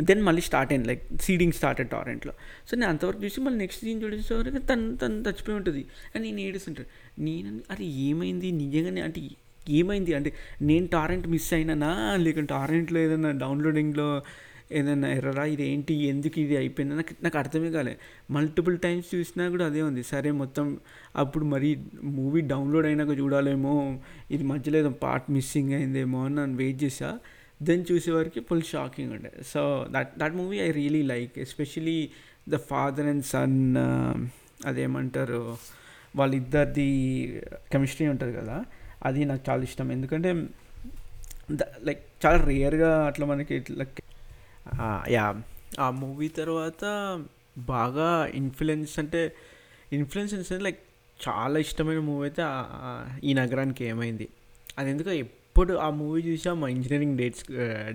దెన్ 0.00 0.22
మళ్ళీ 0.22 0.42
స్టార్ట్ 0.42 0.72
అయింది. 0.72 0.88
లైక్ 0.88 1.22
సీడింగ్ 1.22 1.52
స్టార్ట్ 1.52 1.80
అయ్యి 1.80 1.90
టారెంట్లో 1.90 2.32
సో 2.70 2.76
నేను 2.76 2.90
అంతవరకు 2.90 3.24
చూసి 3.24 3.40
మళ్ళీ 3.40 3.58
నెక్స్ట్ 3.58 3.84
సీన్ 3.84 4.04
వరకు 4.04 4.58
తను 4.58 4.96
తను 4.96 5.14
చచ్చిపోయి 5.14 5.56
ఉంటుంది. 5.56 5.84
అని 6.14 6.24
నేను 6.24 6.40
ఏడుస్తుంటాడు 6.40 7.20
నేను 7.20 7.60
అరే 7.70 7.84
ఏమైంది? 7.84 8.50
నిజంగానే 8.50 9.00
అంటే 9.00 9.20
ఏమైంది? 9.68 10.14
అంటే 10.14 10.32
నేను 10.62 10.86
టారెంట్ 10.86 11.28
మిస్ 11.28 11.52
అయినానా? 11.52 12.16
లేకుంటే 12.16 12.54
టారెంట్లో 12.54 13.00
ఏదైనా 13.00 13.30
డౌన్లోడింగ్లో 13.30 14.22
ఏదైనా 14.72 15.08
ఎర్రరా? 15.08 15.44
ఇది 15.44 15.68
ఏంటి? 15.68 15.94
ఎందుకు 15.94 16.40
ఇది 16.40 16.56
అయిపోయింది? 16.56 16.94
నాకు 16.94 17.24
నాకు 17.24 17.38
అర్థమే 17.38 17.70
కాలే. 17.70 17.96
మల్టిపుల్ 18.30 18.78
టైమ్స్ 18.78 19.14
చూసినా 19.14 19.48
కూడా 19.48 19.66
అదే 19.66 19.82
ఉంది. 19.82 20.02
సరే 20.02 20.30
మొత్తం 20.30 20.78
అప్పుడు 21.16 21.44
మరి 21.44 21.78
మూవీ 22.02 22.40
డౌన్లోడ్ 22.40 22.86
అయినాక 22.86 23.18
చూడాలేమో 23.18 23.98
ఇది 24.30 24.44
మధ్యలో 24.44 24.78
ఏదో 24.78 24.90
పార్ట్ 24.90 25.30
మిస్సింగ్ 25.30 25.72
అయిందేమో 25.72 26.24
అని 26.24 26.34
నన్ను 26.34 26.56
వెయిట్ 26.56 26.84
చేసా 26.84 27.18
దెన్ 27.62 27.84
చూసేవారికి 27.92 28.40
ఫుల్ 28.40 28.62
షాకింగ్ 28.62 29.12
ఉండే. 29.12 29.32
So 29.46 29.86
that 29.90 30.08
that 30.18 30.34
movie 30.34 30.58
I 30.58 30.70
really 30.70 31.02
like. 31.02 31.38
Especially 31.38 32.10
the 32.48 32.56
father 32.56 33.06
and 33.06 33.24
son 33.24 33.76
అదేమంటారు? 34.66 35.56
వాళ్ళిద్దరిది 36.16 37.40
కెమిస్ట్రీ 37.72 38.06
ఉంటుంది 38.06 38.36
కదా? 38.36 38.64
అది 39.02 39.20
నాకు 39.30 39.42
చాలా 39.48 39.62
ఇష్టం. 39.68 39.86
ఎందుకంటే 39.92 40.30
లైక్ 41.86 42.02
చాలా 42.24 42.38
రేర్గా 42.44 42.90
అట్లా 43.06 43.26
మనకి 43.26 43.54
ఇట్లా 43.54 43.84
యా. 45.16 45.26
ఆ 45.80 45.86
మూవీ 46.02 46.28
తర్వాత 46.40 46.84
బాగా 47.72 48.08
ఇన్ఫ్లుయెన్స్ 48.40 48.94
అంటే 48.98 49.20
ఇన్ఫ్లుయెన్స్ 49.92 50.34
అంటే 50.34 50.58
లైక్ 50.66 50.80
చాలా 51.28 51.56
ఇష్టమైన 51.64 52.00
మూవీ 52.08 52.22
అయితే 52.28 52.42
ఈ 53.28 53.32
నగరానికి 53.34 53.82
ఏమైంది. 53.84 54.26
అది 54.78 54.88
ఎందుకో 54.90 55.12
ఎప్పుడు 55.24 55.72
ఆ 55.86 55.88
మూవీ 56.00 56.20
చూసా 56.22 56.52
మా 56.60 56.68
engineering 56.68 57.16
dates 57.18 57.44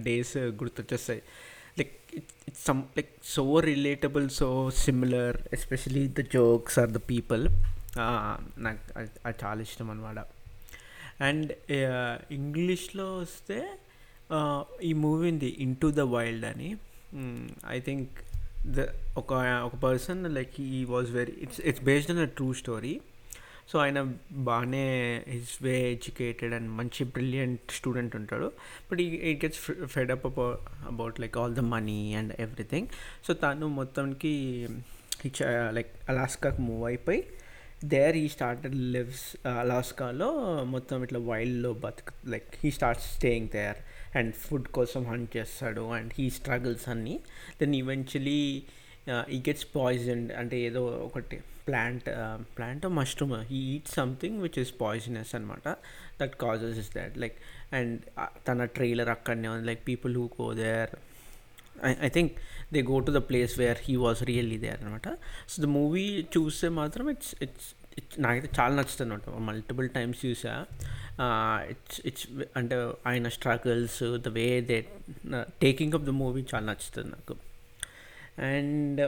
days 0.08 0.38
గుర్తొచ్చేస్తాయి. 0.62 1.22
Like 1.80 1.96
it's 2.18 2.64
some 2.66 2.82
like 2.98 3.12
so 3.36 3.46
relatable 3.60 4.28
so 4.40 4.50
similar 4.84 5.38
especially 5.54 6.04
the 6.20 6.26
jokes 6.34 6.80
or 6.80 6.92
the 6.98 7.02
people. 7.12 7.46
నాకు 8.66 8.82
అది 9.00 9.38
చాలా 9.44 9.62
ఇష్టం 9.62 9.90
అనమాట 9.92 10.20
అండ్ 11.22 11.54
ఇంగ్లీష్లో 12.32 13.18
వస్తే 13.18 13.78
ఈ 14.84 14.94
మూవీ 14.94 15.32
ఉంది 15.32 15.58
ఇన్ 15.60 15.76
ద 15.84 16.00
వైల్డ్ 16.00 16.46
అని. 16.46 16.78
ఐ 17.68 17.80
థింక్ 17.80 18.10
ద 18.68 18.80
ఒక 19.18 19.34
ఒక 19.66 19.76
person 19.76 20.34
like 20.34 20.62
he 20.62 20.84
was 20.84 21.12
very 21.12 21.34
it's 21.42 21.62
it's 21.62 21.84
based 21.84 22.12
on 22.12 22.20
a 22.20 22.26
true 22.26 22.54
story 22.54 23.02
so 23.70 23.80
ఆయన 23.80 24.14
బాగానే 24.32 25.24
హిస్ 25.28 25.64
వే 25.64 25.92
ఎడ్యుకేటెడ్ 25.92 26.54
అండ్ 26.54 26.70
మంచి 26.72 27.04
బ్రిలియంట్ 27.04 27.72
స్టూడెంట్ 27.72 28.16
ఉంటాడు. 28.16 28.52
But 28.92 29.02
he 29.02 29.06
it 29.06 29.46
gets 29.46 29.86
fed 29.86 30.12
up 30.12 30.40
about 30.88 31.20
like 31.20 31.38
all 31.38 31.56
the 31.56 31.60
money 31.60 32.14
and 32.14 32.34
everything 32.40 32.88
so 33.28 33.34
తను 33.34 33.68
మొత్తానికి 33.68 34.68
like 35.70 35.96
అలాస్కాకి 36.10 36.62
move 36.62 36.86
అయిపోయి 36.86 37.24
there 37.86 38.16
he 38.16 38.28
started 38.28 38.76
lives 38.76 39.48
అలాస్కాలో 39.48 40.30
మొత్తం 40.64 41.04
ఇట్లా 41.04 41.20
వైల్డ్లో 41.20 41.74
బతుకు 41.74 42.30
like 42.30 42.48
he 42.64 42.72
start 42.72 43.02
staying 43.02 43.50
there 43.50 43.76
and 44.18 44.36
food 44.36 44.68
కోసం 44.68 45.06
హంట్ 45.06 45.38
చేస్తాడు 45.38 45.94
అండ్ 45.94 46.14
హీ 46.18 46.30
స్ట్రగుల్స్ 46.30 46.90
అన్నీ. 46.90 47.20
Then 47.62 47.76
eventually 47.76 48.64
he 49.30 49.40
gets 49.40 49.68
poisoned 49.76 50.34
అంటే 50.34 50.60
ఏదో 50.60 50.86
ఒకటి 50.86 51.40
plant 51.68 52.04
plant 52.58 52.86
mushroom 52.86 53.52
he 53.52 53.76
eat 53.76 53.88
something 53.88 54.42
which 54.42 54.60
is 54.60 54.74
poisonous 54.82 55.36
అనమాట 55.36 55.76
that 56.22 56.36
causes 56.36 56.80
is 56.80 56.96
that 56.96 57.18
like 57.18 57.36
and 57.74 58.02
తన 58.48 58.66
trailer 58.66 59.10
అక్కడనే 59.10 59.48
ఉంది. 59.48 59.66
Like 59.66 59.88
people 59.88 60.18
who 60.18 60.30
go 60.42 60.54
there 60.54 60.90
I 62.08 62.10
think 62.18 62.34
they 62.74 62.82
go 62.82 63.00
to 63.00 63.12
the 63.12 63.22
place 63.30 63.60
where 63.60 63.78
he 63.88 63.96
was 63.96 64.24
really 64.24 64.58
there 64.58 64.80
అనమాట. 64.84 65.08
So 65.50 65.64
the 65.66 65.66
movie 65.66 66.06
చూస్తే 66.38 66.70
మాత్రం 66.70 67.10
it's 67.10 67.36
it's 67.42 67.68
it's 68.00 68.18
నాకైతే 68.22 68.50
చాలా 68.60 68.74
నచ్చుతుంది 68.76 69.14
అనమాట. 69.14 69.30
మల్టిపుల్ 69.50 69.90
టైమ్స్ 69.90 70.26
చూసా. 70.26 70.54
ఇట్స్ 71.72 72.02
ఇట్స్ 72.06 72.28
అంటే 72.56 72.76
ఆయన 73.10 73.28
struggles 73.28 74.04
the 74.26 74.28
way 74.28 74.62
they 74.72 74.78
taking 75.66 75.96
up 76.00 76.06
the 76.10 76.14
movie 76.24 76.46
చాలా 76.54 76.66
నచ్చుతుంది 76.72 77.10
నాకు. 77.10 77.36
అండ్ 78.52 79.02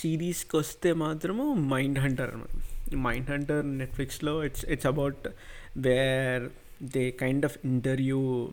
సిరీస్కి 0.00 0.56
వస్తే 0.56 0.92
మాత్రము 0.92 1.54
మైండ్ 1.54 1.98
హంటర్ 1.98 2.30
అనమాట. 2.34 2.56
మైండ్ 2.94 3.30
హంటర్ 3.30 3.66
నెట్ఫ్లిక్స్లో 3.66 4.44
it's 4.44 4.64
it's 4.64 4.86
about 4.86 5.28
where 5.76 6.50
they 6.96 7.10
kind 7.10 7.44
of 7.44 7.58
interview 7.64 8.50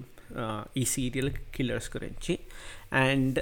ఈ 0.78 0.84
సీరియల్ 0.86 1.30
కిల్లర్స్ 1.56 1.90
గురించి. 1.96 2.40
అండ్ 3.04 3.38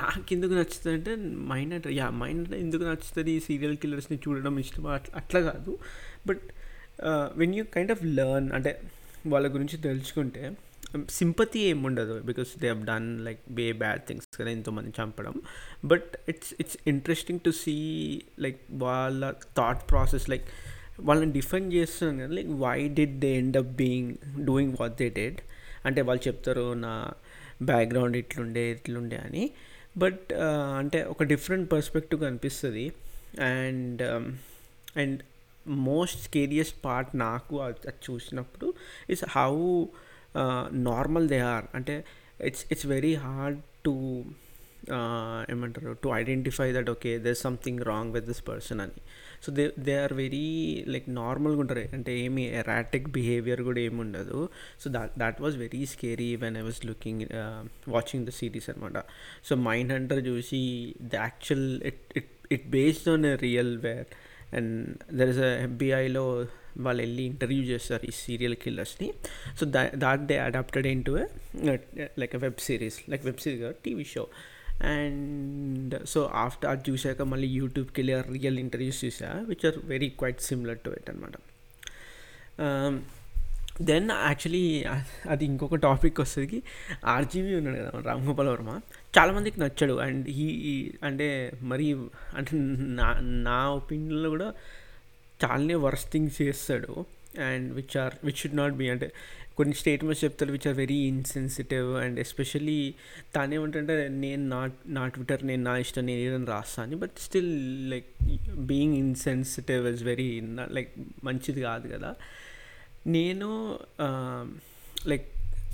నాకు 0.00 0.26
ఎందుకు 0.34 0.52
నచ్చుతుంది 0.58 0.94
అంటే 0.98 1.12
మైండ్ 1.50 1.72
అంటే 1.76 1.90
యా 1.98 2.06
మైండ్ 2.22 2.54
ఎందుకు 2.64 2.84
నచ్చుతుంది 2.90 3.32
ఈ 3.38 3.40
సీరియల్ 3.48 3.76
కిల్లర్స్ని 3.82 4.18
చూడడం 4.24 4.54
ఇష్టం 4.64 4.86
అట్లా 4.96 5.14
అట్లా 5.20 5.40
కాదు. 5.48 5.72
But 6.28 6.44
when 7.40 7.54
you 7.58 7.64
kind 7.74 7.92
of 7.94 8.04
learn 8.18 8.48
అంటే 8.58 8.72
వాళ్ళ 9.32 9.46
గురించి 9.56 9.76
తెలుసుకుంటే 9.88 10.42
um, 10.94 11.02
సింపతి 11.18 11.60
ఏముండదు 11.70 12.14
because 12.28 12.50
they 12.62 12.68
have 12.72 12.84
done 12.90 13.08
like 13.26 13.42
be 13.58 13.66
bad 13.82 14.02
things 14.08 14.28
కదా 14.38 14.50
ఎంతోమంది 14.58 14.92
చంపడం. 15.00 15.34
But 15.92 16.10
it's 16.32 16.52
it's 16.62 16.78
interesting 16.92 17.42
to 17.46 17.52
see 17.62 17.76
like 18.44 18.60
వాళ్ళ 18.84 19.30
థాట్ 19.58 19.82
ప్రాసెస్ 19.92 20.26
లైక్ 20.34 20.46
వాళ్ళని 21.08 21.30
డిఫెండ్ 21.38 21.68
చేస్తున్నాను 21.78 22.18
కదా 22.22 22.34
like 22.38 22.52
why 22.66 22.78
did 22.98 23.16
they 23.24 23.32
end 23.40 23.58
up 23.62 23.72
being 23.82 24.10
doing 24.50 24.74
what 24.80 24.96
they 25.02 25.08
did 25.20 25.40
అంటే 25.88 26.00
వాళ్ళు 26.08 26.22
చెప్తారు 26.28 26.66
నా 26.84 26.92
బ్యాక్గ్రౌండ్ 27.62 28.16
ఇట్లుండే 28.16 28.70
ఇట్లుండే 28.70 29.16
అని. 29.16 29.50
బట్ 29.96 30.32
అంటే 30.78 31.02
ఒక 31.02 31.22
డిఫరెంట్ 31.22 31.72
పర్స్పెక్టివ్ 31.72 32.20
కనిపిస్తుంది. 32.20 32.92
And 33.40 34.02
and 34.98 35.22
most 35.68 36.22
scariest 36.22 36.84
part 36.84 37.16
నాకు 37.16 37.60
అది 37.60 37.88
చూసినప్పుడు 38.10 38.74
is 39.10 39.24
how 39.28 39.84
normal 40.72 41.28
they 41.28 41.40
are 41.40 41.64
అంటే 41.74 42.04
it's 42.44 42.64
it's 42.72 42.86
very 42.86 43.14
hard 43.14 43.58
to 43.84 44.24
ఏమంటారు 45.50 45.92
to 46.02 46.08
identify 46.08 46.72
that 46.72 46.90
okay 46.90 47.18
there 47.18 47.36
something 47.36 47.80
wrong 47.80 48.12
with 48.12 48.26
this 48.26 48.48
person 48.48 48.80
అని. 48.80 49.00
So 49.44 49.52
they 49.52 49.64
they 49.78 49.94
are 50.04 50.12
very 50.12 50.46
like 50.88 51.08
నార్మల్గా 51.10 51.60
ఉంటారు. 51.60 51.84
అంటే 51.92 52.12
ఏమి 52.18 52.44
ఎరాటిక్ 52.60 53.08
బిహేవియర్ 53.08 53.62
కూడా 53.62 53.80
ఏమి 53.80 54.00
ఉండదు. 54.00 54.40
So 54.82 54.90
that 54.90 55.18
that 55.18 55.40
was 55.40 55.56
very 55.56 55.82
scary 55.86 56.36
when 56.36 56.56
I 56.56 56.60
was 56.60 56.86
looking 56.86 57.24
watching 57.88 58.26
the 58.26 58.30
series 58.30 58.70
అనమాట 58.70 58.98
so 59.48 59.54
mind 59.68 59.92
Hunter 59.92 60.26
చూసి 60.26 60.62
the 61.02 61.14
actual 61.14 61.82
it 61.82 62.04
it 62.16 62.32
it 62.52 62.66
based 62.70 63.08
on 63.08 63.26
a 63.26 63.34
real 63.46 63.78
where 63.78 64.06
and 64.54 64.72
there 65.18 65.28
is 65.28 65.42
ఎఫ్బిఐలో 65.66 66.24
వాళ్ళు 66.86 67.02
వెళ్ళి 67.02 67.22
interview 67.24 67.62
చేస్తారు 67.62 68.04
ఈ 68.04 68.12
serial 68.24 68.54
కిల్లర్స్ని 68.54 69.08
so 69.58 69.66
that 69.66 69.82
that 70.04 70.22
they 70.30 70.36
adapted 70.38 70.86
in 70.86 71.04
to 71.04 71.12
like 72.22 72.36
web 72.44 72.60
series 72.68 72.98
like 73.10 73.24
web 73.24 73.40
series 73.44 73.64
TV 73.84 74.04
show 74.04 74.24
and 74.82 76.06
so 76.06 76.30
after 76.34 76.70
అది 76.70 76.90
చూశాక 76.90 77.22
మళ్ళీ 77.22 77.48
యూట్యూబ్కి 77.48 78.02
వెళ్ళి 78.02 78.38
real 78.38 78.58
interviews 78.58 79.04
చూసా 79.04 79.44
which 79.48 79.66
are 79.66 79.74
very 79.84 80.08
quite 80.08 80.40
similar 80.40 80.78
to 80.78 80.90
it 80.90 81.10
అనమాట 81.10 81.32
దెన్ 83.82 84.10
యాక్చువల్లీ 84.10 84.84
అది 85.28 85.44
ఇంకొక 85.44 85.74
టాపిక్ 85.74 86.20
వస్తుంది. 86.20 86.62
ఆర్జీవీ 87.04 87.54
ఉన్నాడు 87.54 87.76
కదా 87.76 88.02
రామ్ 88.02 88.26
గోపాల్ 88.26 88.48
వర్మ. 88.48 88.80
చాలామందికి 89.18 89.60
నచ్చాడు. 89.60 89.92
అండ్ 89.92 90.28
ఈ 90.28 90.92
అంటే 91.02 91.52
మరి 91.62 91.92
అంటే 92.34 92.50
నా 92.54 93.20
నా 93.20 93.70
ఒపీనియన్లో 93.70 94.28
కూడా 94.28 94.54
చాలానే 95.44 95.74
వర్స్ 95.74 96.12
థింగ్స్ 96.12 96.42
చేస్తాడు. 96.42 97.04
And 97.40 97.72
which 97.72 97.96
are 97.96 98.14
which 98.24 98.36
should 98.36 98.56
not 98.56 98.74
be 98.74 98.88
అంటే 98.88 99.12
కొన్ని 99.56 99.74
స్టేట్మెంట్స్ 99.74 100.24
చెప్తారు 100.24 100.52
which 100.52 100.68
are 100.68 100.76
very 100.76 100.94
insensitive 100.94 101.96
and 101.96 102.20
especially 102.20 102.94
తానేమంటే 103.34 104.08
నేను 104.08 104.42
నా 104.48 104.70
నా 104.86 105.08
ట్విట్టర్ 105.08 105.46
నేను 105.46 105.62
నా 105.62 105.76
ఇష్టం 105.76 106.06
నేను 106.06 106.20
ఏదైనా 106.20 106.44
రాస్తాను. 106.44 106.96
But 106.96 107.10
still 107.18 107.54
like 107.90 108.10
being 108.54 108.96
insensitive 108.96 109.88
is 109.88 110.02
very 110.02 110.42
like 110.70 110.92
మంచిది 111.24 111.60
కాదు 111.60 111.88
కదా. 111.88 112.14
నేను 113.06 113.78
like 115.06 115.26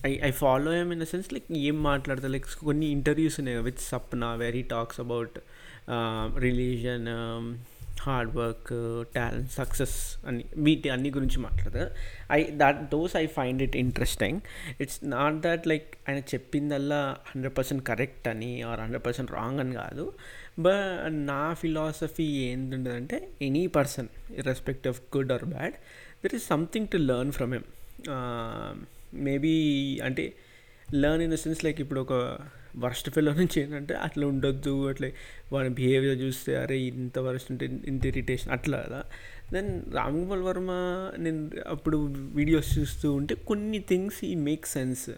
I 0.07 0.19
I 0.23 0.31
follow 0.31 0.73
him 0.73 0.93
in 0.93 1.01
the 1.01 1.05
sense 1.05 1.33
like 1.33 1.53
ఏం 1.53 1.83
మాట్లాడతా? 1.83 2.29
లైక్ 2.29 2.47
కొన్ని 2.65 2.87
ఇంటర్వ్యూస్ 2.87 3.39
ఉన్నాయి 3.39 3.59
with 3.59 3.81
Sapna 3.81 4.35
very 4.35 4.63
talks 4.63 5.01
about 5.01 5.39
religion 6.39 7.09
hard 8.01 8.37
work 8.37 8.73
talent 9.15 9.51
success 9.51 10.27
అని 10.27 10.45
వీటి 10.55 10.89
అన్ని 10.89 11.11
గురించి 11.11 11.39
మాట్లాడతారు 11.39 11.91
I 12.33 12.45
that 12.51 12.91
those 12.91 13.17
I 13.17 13.27
find 13.27 13.63
it 13.63 13.77
interesting 13.77 14.41
it's 14.81 15.05
not 15.05 15.35
that 15.35 15.67
like 15.67 15.97
ఆయన 16.09 16.19
చెప్పిందల్లా 16.19 17.17
హండ్రెడ్ 17.27 17.59
పర్సెంట్ 17.59 17.87
కరెక్ట్ 17.87 18.29
అని 18.29 18.63
ఆర్ 18.63 18.81
హండ్రెడ్ 18.81 19.07
పర్సెంట్ 19.07 19.33
రాంగ్ 19.33 19.61
అని 19.61 19.73
కాదు. 19.73 20.13
బట్ 20.59 21.13
నా 21.13 21.55
ఫిలాసఫీ 21.55 22.25
ఏంటంటే 22.25 23.29
any 23.43 23.67
person 23.67 24.09
irrespect 24.37 24.89
of 24.89 25.01
good 25.17 25.33
or 25.33 25.45
bad 25.45 25.75
there 26.25 26.35
is 26.35 26.47
something 26.47 26.89
to 26.89 26.97
learn 26.97 27.33
from 27.33 27.53
him 27.53 27.65
maybe 29.15 29.55
అంటే 30.05 30.33
learn 30.93 31.23
in 31.23 31.31
the 31.31 31.35
sense 31.35 31.65
like 31.65 31.81
ఇప్పుడు 31.81 32.01
ఒక 32.01 32.39
వర్స్ట్ 32.77 33.11
ఫెలో 33.11 33.35
నుంచి 33.35 33.61
ఏంటంటే 33.61 33.95
అట్లా 33.95 34.27
ఉండొద్దు 34.27 34.89
అట్లా 34.89 35.09
వాడి 35.53 35.69
బిహేవియర్ 35.69 36.19
చూస్తే 36.19 36.57
అరే 36.57 36.79
ఇంత 36.79 37.19
వర్స్ట్ 37.19 37.53
ఉంటే 37.53 37.81
ఇంత 37.85 38.07
ఇరిటేషన్ 38.07 38.53
అట్లా 38.53 38.79
కదా. 38.79 39.05
దెన్ 39.53 39.83
రామ్ 39.95 40.17
గోపాల్ 40.17 40.43
వర్మ 40.43 40.71
నేను 41.19 41.51
అప్పుడు 41.67 42.15
వీడియోస్ 42.15 42.79
చూస్తూ 42.79 43.13
ఉంటే 43.13 43.35
కొన్ని 43.35 43.79
things 43.79 44.25
he 44.25 44.35
make 44.35 44.67
sense. 44.67 45.11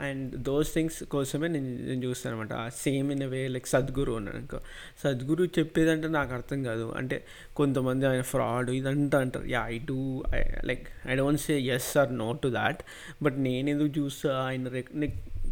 And 0.00 0.36
those 0.42 0.74
things 0.74 1.04
కోసమే 1.04 1.48
నేను 1.48 1.88
నేను 1.88 2.04
చూస్తాను 2.04 2.40
అనమాట 2.40 2.68
same 2.68 3.12
in 3.12 3.22
way 3.22 3.48
like 3.48 3.66
Sadhguru 3.66 4.12
అన్నాను 4.12 4.38
అనుకో. 4.38 4.60
సద్గురు 5.02 5.44
చెప్పేదంటే 5.44 6.08
నాకు 6.08 6.34
అర్థం 6.34 6.62
కాదు. 6.62 6.94
అంటే 6.96 7.24
కొంతమంది 7.56 8.06
ఆయన 8.06 8.22
ఫ్రాడ్ 8.22 8.70
ఇదంతా 8.70 9.18
అంటారు. 9.20 9.46
Yeah 9.46 9.66
I 9.66 9.78
do 9.78 10.24
like 10.64 10.88
I 11.08 11.16
don't 11.16 11.40
say 11.40 11.60
yes 11.60 11.96
or 11.96 12.18
no 12.18 12.32
to 12.32 12.48
that 12.48 12.78
but 13.22 13.38
నేను 13.38 13.70
ఎందుకు 13.70 14.00
చూస్తా? 14.00 14.38
ఆయన 14.38 14.68
రెక్ 14.68 14.90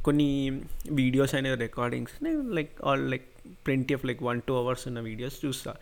కొన్ని 0.05 0.61
వీడియోస్ 0.91 1.35
అయిన 1.35 1.55
రికార్డింగ్స్ 1.55 2.25
నేను 2.25 2.51
like 2.51 2.83
all 2.85 3.11
like 3.11 3.25
twenty 3.65 3.95
of 3.95 4.07
like 4.07 4.23
one 4.23 4.41
two 4.49 4.55
hours 4.55 4.89
ఉన్న 4.89 5.01
వీడియోస్ 5.01 5.47
చూస్తా. 5.47 5.75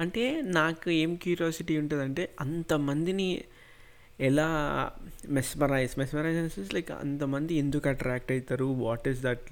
అంటే 0.00 0.42
నాకు 0.42 0.90
ఏం 0.90 1.14
క్యూరియాసిటీ 1.14 1.78
ఉంటుందంటే 1.78 2.34
అంతమందిని 2.40 3.44
ఎలా 4.20 4.48
మెస్మరైజ్ 5.28 5.98
మెస్మరైజ్ 5.98 6.74
లైక్ 6.74 6.90
అంతమంది 6.90 7.54
ఎందుకు 7.54 7.88
అట్రాక్ట్ 7.88 8.32
అవుతారు 8.32 8.64
what 8.64 9.08
is 9.08 9.22
that 9.22 9.46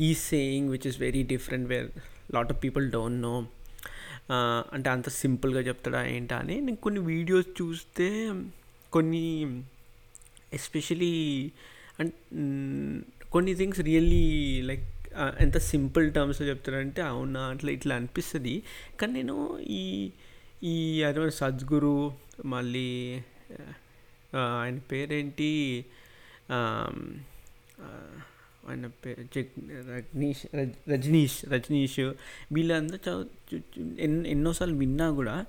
he 0.00 0.14
saying 0.14 0.70
which 0.70 0.86
is 0.86 1.00
very 1.00 1.22
different 1.22 1.68
where 1.68 1.88
lot 2.34 2.52
of 2.52 2.64
people 2.64 2.90
don't 2.90 3.22
know 3.22 3.46
అంటే 4.72 4.90
అంత 4.90 5.08
సింపుల్గా 5.08 5.60
చెప్తాడా 5.60 6.06
ఏంటా 6.06 6.36
అని 6.36 6.60
నేను 6.60 6.76
కొన్ని 6.76 7.00
వీడియోస్ 7.00 7.62
చూస్తే 7.62 8.32
కొన్ని 8.92 9.24
ఎస్పెషలీ 10.52 11.52
అండ్ 12.00 12.12
కొన్ని 13.30 13.54
థింగ్స్ 13.54 13.80
రియల్లీ 13.80 14.62
లైక్ 14.62 14.86
ఎంత 15.40 15.58
సింపుల్ 15.58 16.12
టర్మ్స్లో 16.12 16.46
చెప్తారంటే 16.46 17.02
అవునా? 17.02 17.40
అట్లా 17.40 17.70
ఇట్లా 17.70 17.96
అనిపిస్తుంది. 17.96 18.62
కానీ 19.00 19.12
నేను 19.12 19.58
ఈ 19.58 20.10
ఈ 20.62 21.02
అదే 21.02 21.30
సద్గురు 21.30 22.12
మళ్ళీ 22.44 23.20
ఆయన 24.36 24.78
పేరేంటి? 24.78 25.84
ఆయన 28.68 28.86
పేరు 28.86 29.20
రజనీష్ 29.96 30.44
రజనీష్ 30.90 31.38
రజనీష్. 31.52 32.00
వీళ్ళందరూ 32.52 32.96
చదువు 32.96 33.26
ఎన్నోసార్లు 34.26 34.74
విన్నా 34.74 35.10
కూడా 35.10 35.44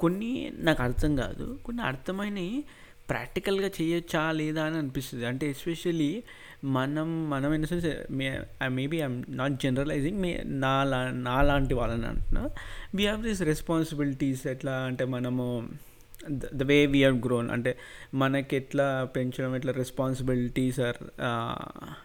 కొన్ని 0.00 0.52
నాకు 0.54 0.82
అర్థం 0.82 1.16
కాదు 1.16 1.58
కొన్ని 1.64 1.82
అర్థమైనవి 1.82 2.64
ప్రాక్టికల్గా 3.08 3.70
చేయొచ్చా 3.80 4.32
లేదా 4.32 4.64
అని 4.64 4.76
అనిపిస్తుంది. 4.76 5.24
అంటే 5.26 5.50
ఎస్పెషల్లీ 5.50 6.22
మనం 6.64 7.30
మనం 7.30 7.54
in 7.54 7.66
sense 7.66 7.86
may 8.10 8.40
maybe 8.68 8.96
I'm 8.96 9.24
not 9.28 9.62
generalising 9.62 10.20
may 10.20 10.42
నా 10.46 10.84
నా 11.10 11.42
లాంటి 11.42 11.74
వాళ్ళని 11.74 12.06
అంటున్నా. 12.06 12.42
వీ 12.94 13.02
హ్యావ్ 13.02 13.22
దిస్ 13.22 13.42
రెస్పాన్సిబిలిటీస్ 13.42 14.46
ఎట్లా 14.46 14.72
అంటే 14.72 15.04
మనము 15.04 15.68
the 16.54 16.62
way 16.62 16.86
we 16.86 16.98
have 16.98 17.18
grown 17.26 17.50
అంటే 17.50 17.70
మనకి 18.14 18.56
ఎట్లా 18.56 18.86
పెంచడం 19.16 19.56
ఎట్లా 19.56 19.72
రెస్పాన్సిబిలిటీస్ 19.72 20.80
ఆర్ 20.80 20.98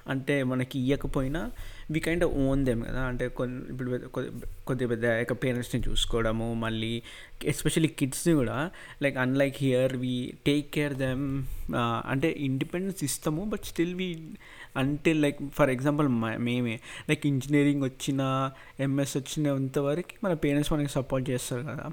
అంటే 0.08 0.44
మనకి 0.44 0.80
ఇవ్వకపోయినా 0.80 1.42
వీ 1.92 2.00
కైండ్ 2.00 2.26
ఓన్ 2.44 2.66
దెమ్ 2.66 2.82
కదా. 2.84 3.02
అంటే 3.02 3.28
కొన్ని 3.28 3.60
ఇప్పుడు 3.72 3.90
కొద్దిగా 4.66 4.90
పెద్ద 4.90 5.06
యొక్క 5.20 5.34
పేరెంట్స్ని 5.34 5.82
చూసుకోవడము 5.88 6.54
మళ్ళీ 6.54 6.94
ఎస్పెషల్లీ 7.46 7.88
కిడ్స్ని 8.00 8.34
కూడా 8.34 8.58
like 9.02 9.18
unlike 9.18 9.58
here 9.58 9.98
we 9.98 10.14
take 10.46 10.72
care 10.72 10.94
them 10.96 11.24
అంటే 12.06 12.30
ఇండిపెండెన్స్ 12.48 13.04
ఇస్తాము 13.04 13.44
బట్ 13.46 13.66
స్టిల్ 13.66 13.96
వీ 13.96 14.10
అంటే 14.76 15.14
లైక్ 15.14 15.40
ఫర్ 15.54 15.70
ఎగ్జాంపుల్ 15.70 16.08
మేమే 16.48 16.76
లైక్ 17.10 17.28
ఇంజనీరింగ్ 17.28 17.84
వచ్చిన 17.84 18.22
ఎంఎస్ 18.80 19.18
వచ్చినంత 19.18 19.80
వరకు 19.80 20.26
మన 20.26 20.34
పేరెంట్స్ 20.44 20.74
మనకి 20.74 20.90
సపోర్ట్ 20.90 21.30
చేస్తారు 21.30 21.62
కదా. 21.62 21.88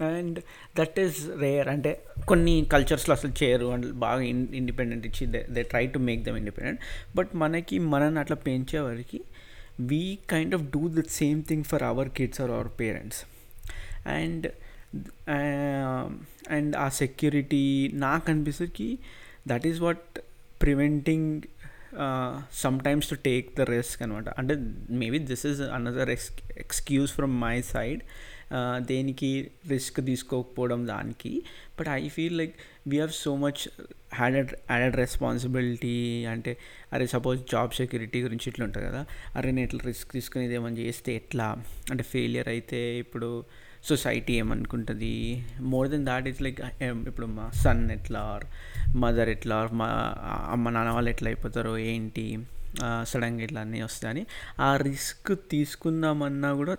And 0.00 0.38
that 0.78 1.00
is 1.00 1.40
rare. 1.40 1.68
అంటే 1.68 2.02
కొన్ని 2.28 2.66
కల్చర్స్లో 2.72 3.14
అసలు 3.14 3.44
చేయరు. 3.44 3.66
అండ్ 3.66 3.92
బాగా 3.92 4.22
ఇన్ 4.22 4.48
ఇండిపెండెంట్ 4.54 5.06
ఇచ్చి 5.06 5.26
they 5.26 5.46
they 5.50 5.62
try 5.62 5.86
to 5.86 5.98
make 5.98 6.22
them 6.22 6.36
independent 6.36 6.80
but 7.16 7.28
మనకి 7.34 7.78
మనని 7.78 8.18
అట్లా 8.18 8.36
పెంచే 8.36 8.78
we 9.80 10.18
kind 10.30 10.54
of 10.54 10.62
do 10.62 10.88
the 10.88 11.02
same 11.10 11.44
thing 11.44 11.64
for 11.64 11.82
our 11.82 12.08
kids 12.08 12.40
or 12.40 12.50
our 12.50 12.68
parents 12.80 13.24
and 14.08 14.52
and 16.50 16.76
ఆ 16.76 16.88
సెక్యూరిటీ 16.88 17.90
నాకు 17.94 18.30
అనిపిస్తుంది 18.30 18.98
that 19.46 19.66
is 19.66 19.80
what 19.80 20.18
preventing 20.62 21.42
sometimes 22.80 23.08
to 23.08 23.14
take 23.14 23.56
the 23.56 23.60
risk 23.60 24.02
అనమాట 24.02 24.28
అంటే 24.28 24.54
maybe 24.90 25.18
this 25.18 25.46
is 25.46 25.60
another 25.60 26.10
ex 26.10 26.30
excuse 26.58 27.12
from 27.12 27.40
my 27.40 27.62
side 27.62 28.02
దేనికి 28.90 29.30
risk 29.68 29.98
తీసుకోకపోవడం 30.10 30.80
దానికి. 30.88 31.32
But 31.78 31.88
I 31.88 32.02
feel 32.16 32.36
like 32.38 32.54
we 32.88 32.96
have 32.96 33.14
so 33.24 33.32
much 33.44 33.62
added 34.14 34.50
added 34.70 34.96
responsibility 34.96 35.96
అంటే 36.32 36.52
అరే 36.92 37.04
suppose 37.06 37.40
job 37.52 37.72
security 37.80 38.18
గురించి 38.22 38.46
ఇట్లా 38.50 38.64
ఉంటుంది 38.68 38.86
కదా 38.86 39.02
అరే 39.36 39.50
నేను 39.56 39.66
ఇట్లా 39.68 39.82
రిస్క్ 39.90 40.10
తీసుకుని 40.12 40.54
ఏమైనా 40.54 40.78
చేస్తే 40.86 41.10
ఎట్లా? 41.20 41.48
అంటే 41.90 42.04
ఫెయిలియర్ 42.12 42.48
అయితే 42.48 42.80
ఇప్పుడు 43.04 43.30
సొసైటీ 43.90 44.32
ఏమనుకుంటుంది? 44.40 45.14
More 45.72 45.88
than 45.88 46.04
that 46.06 46.26
it's 46.28 46.42
like 46.46 46.60
ఇప్పుడు 47.10 47.28
మా 47.38 47.46
సన్ 47.62 47.84
ఎట్లా 47.90 48.20
ఆర్ 48.34 48.44
మదర్ 49.04 49.28
ఎట్లా 49.28 49.56
ఆర్ 49.62 49.72
మా 49.80 49.88
అమ్మ 50.54 50.70
నాన్న 50.70 50.90
వాళ్ళు 50.96 51.10
ఎట్లా 51.10 51.28
అయిపోతారో 51.32 51.72
ఏంటి? 51.92 52.26
సడన్గా 53.10 53.42
ఇట్లా 53.46 53.60
అన్నీ 53.60 53.80
వస్తాయని. 53.82 54.22
ఆ 54.60 54.68
రిస్క్ 54.88 55.32
తీసుకుందామన్నా 55.50 56.50
కూడా 56.60 56.74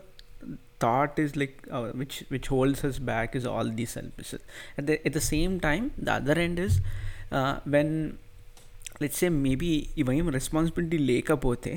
thought 0.83 1.19
is 1.19 1.35
like 1.43 1.57
uh, 1.71 1.87
which 2.01 2.17
which 2.29 2.49
holds 2.49 2.85
us 2.89 2.99
back 3.11 3.35
is 3.39 3.45
all 3.53 3.69
these 3.79 3.95
selfishes 3.97 4.43
at 4.79 4.87
the, 4.89 4.95
at 5.07 5.13
the 5.13 5.25
same 5.35 5.55
time 5.61 5.85
the 5.99 6.13
other 6.13 6.37
end 6.47 6.59
is 6.59 6.81
uh, 7.33 7.55
when 7.75 7.91
let's 9.03 9.19
say 9.23 9.31
maybe 9.47 9.71
ఇవేం 10.03 10.27
రెస్పాన్సిబిలిటీ 10.39 10.99
లేకపోతే 11.11 11.73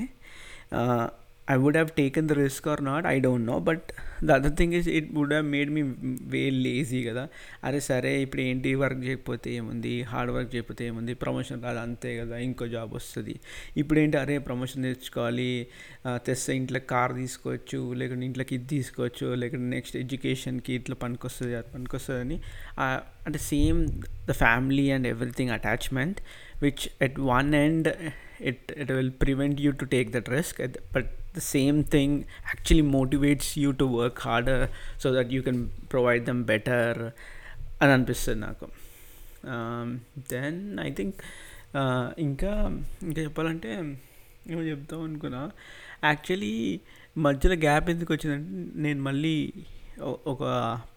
I 1.51 1.57
would 1.57 1.77
have 1.77 1.91
taken 1.99 2.29
the 2.29 2.33
risk 2.33 2.69
or 2.69 2.85
not 2.85 3.07
I 3.07 3.21
don't 3.21 3.47
know 3.47 3.59
but 3.59 3.85
the 4.25 4.31
other 4.31 4.57
thing 4.57 4.75
is 4.75 4.89
it 4.89 5.09
would 5.15 5.33
have 5.33 5.47
made 5.47 5.71
me 5.71 5.83
way 6.35 6.51
lazy 6.51 7.05
కదా. 7.05 7.29
అరే 7.65 7.81
సరే 7.81 8.23
ఇప్పుడు 8.23 8.43
ఏంటి 8.43 8.75
work 8.75 9.05
చేయకపోతే 9.05 9.51
ఏముంది? 9.51 10.03
Hard 10.03 10.33
work 10.33 10.55
చేయకపోతే 10.55 10.87
ఏముంది? 10.87 11.15
ప్రమోషన్ 11.15 11.61
కాదు 11.63 11.79
అంతే 11.79 12.19
కదా 12.19 12.37
ఇంకో 12.37 12.67
జాబ్ 12.67 12.95
వస్తుంది. 12.95 13.41
ఇప్పుడు 13.77 13.99
ఏంటి? 13.99 14.17
అరే 14.17 14.39
ప్రమోషన్ 14.39 14.83
తెచ్చుకోవాలి. 14.83 15.67
తెస్తే 16.27 16.57
ఇంట్లో 16.57 16.81
కార్ 16.81 17.15
తీసుకోవచ్చు 17.15 17.95
లేకుంటే 17.95 18.27
ఇంట్లోకి 18.27 18.55
ఇది 18.55 18.67
తీసుకోవచ్చు 18.67 19.35
లేకుంటే 19.35 19.77
నెక్స్ట్ 19.77 19.97
ఎడ్యుకేషన్కి 19.97 20.73
ఇట్లా 20.73 20.97
పనికొస్తుంది 20.97 21.55
అది 21.55 21.71
పనికొస్తుంది 21.75 22.21
అని 22.21 22.39
అంటే 23.27 23.39
same 23.39 23.87
the 24.29 24.33
family 24.33 24.91
and 24.91 25.07
everything 25.07 25.51
attachment 25.51 26.21
which 26.63 26.89
at 27.03 27.19
one 27.21 27.55
end 27.55 27.89
it 28.41 28.73
it 28.73 28.93
will 28.93 29.13
prevent 29.23 29.61
you 29.61 29.73
to 29.73 29.85
take 29.85 30.13
that 30.13 30.29
risk 30.29 30.61
but 30.95 31.11
the 31.39 31.45
same 31.57 31.83
thing 31.83 32.21
actually 32.55 32.97
motivates 32.97 33.65
you 33.65 33.71
to 33.71 33.87
work 33.89 34.15
harder 34.29 34.67
so 35.05 35.15
that 35.19 35.37
you 35.37 35.45
can 35.49 35.57
provide 35.65 36.25
them 36.27 36.43
better. 36.43 37.09
అని 37.83 37.93
అనిపిస్తుంది 37.93 38.41
నాకు. 38.41 38.69
Then 40.19 40.79
I 40.81 40.93
think 40.93 41.15
ఇంకా 42.19 42.81
ఇంకా 43.03 43.23
చెప్పాలంటే 43.23 43.99
ఏమో 44.51 44.63
చెప్తాం 44.63 45.03
అనుకున్నా. 45.03 45.51
Actually 46.05 46.81
మధ్యలో 47.19 47.55
గ్యాప్ 47.55 47.91
ఎందుకు 47.91 48.15
వచ్చిందంటే 48.15 48.73
నేను 48.83 49.03
మళ్ళీ 49.03 49.53
ఒక 50.01 50.39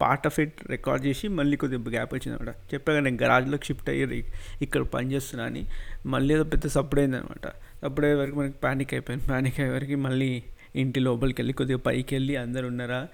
పార్ట్ 0.01 0.27
ఆఫ్ 0.27 0.39
ఇట్ 0.39 0.69
రికార్డ్ 0.69 1.05
చేసి 1.05 1.27
మళ్ళీ 1.27 1.57
కొద్దిగా 1.57 1.89
గ్యాప్ 1.89 2.13
వచ్చింది 2.13 2.37
అనమాట 2.37 2.55
చెప్పాక 2.73 2.97
నేను 2.97 3.17
గరాజ్లోకి 3.23 3.65
షిఫ్ట్ 3.65 3.89
అయ్యి 3.89 4.25
ఇక్కడ 4.61 4.81
పని 4.81 5.11
చేస్తున్నా 5.11 5.45
అని. 5.45 5.65
మళ్ళీ 6.05 6.33
ఏదో 6.33 6.43
పెద్ద 6.43 6.65
అయింది 6.65 6.99
అయిందనమాట 6.99 7.53
అప్పుడే 7.83 8.13
వరకు 8.13 8.35
మనకి 8.35 8.53
ప్యానిక్ 8.53 8.93
అయిపోయింది. 8.93 9.27
ప్యానిక్ 9.27 9.59
అయ్యే 9.59 9.73
వరకు 9.73 9.95
మళ్ళీ 9.95 10.43
ఇంటి 10.75 10.99
లోపలికి 10.99 11.41
వెళ్ళి 11.41 11.53
కొద్దిగా 11.53 11.77
పైకి 11.77 12.15
వెళ్ళి 12.15 12.35
అందరు 12.35 12.67
ఉన్నారా? 12.67 13.07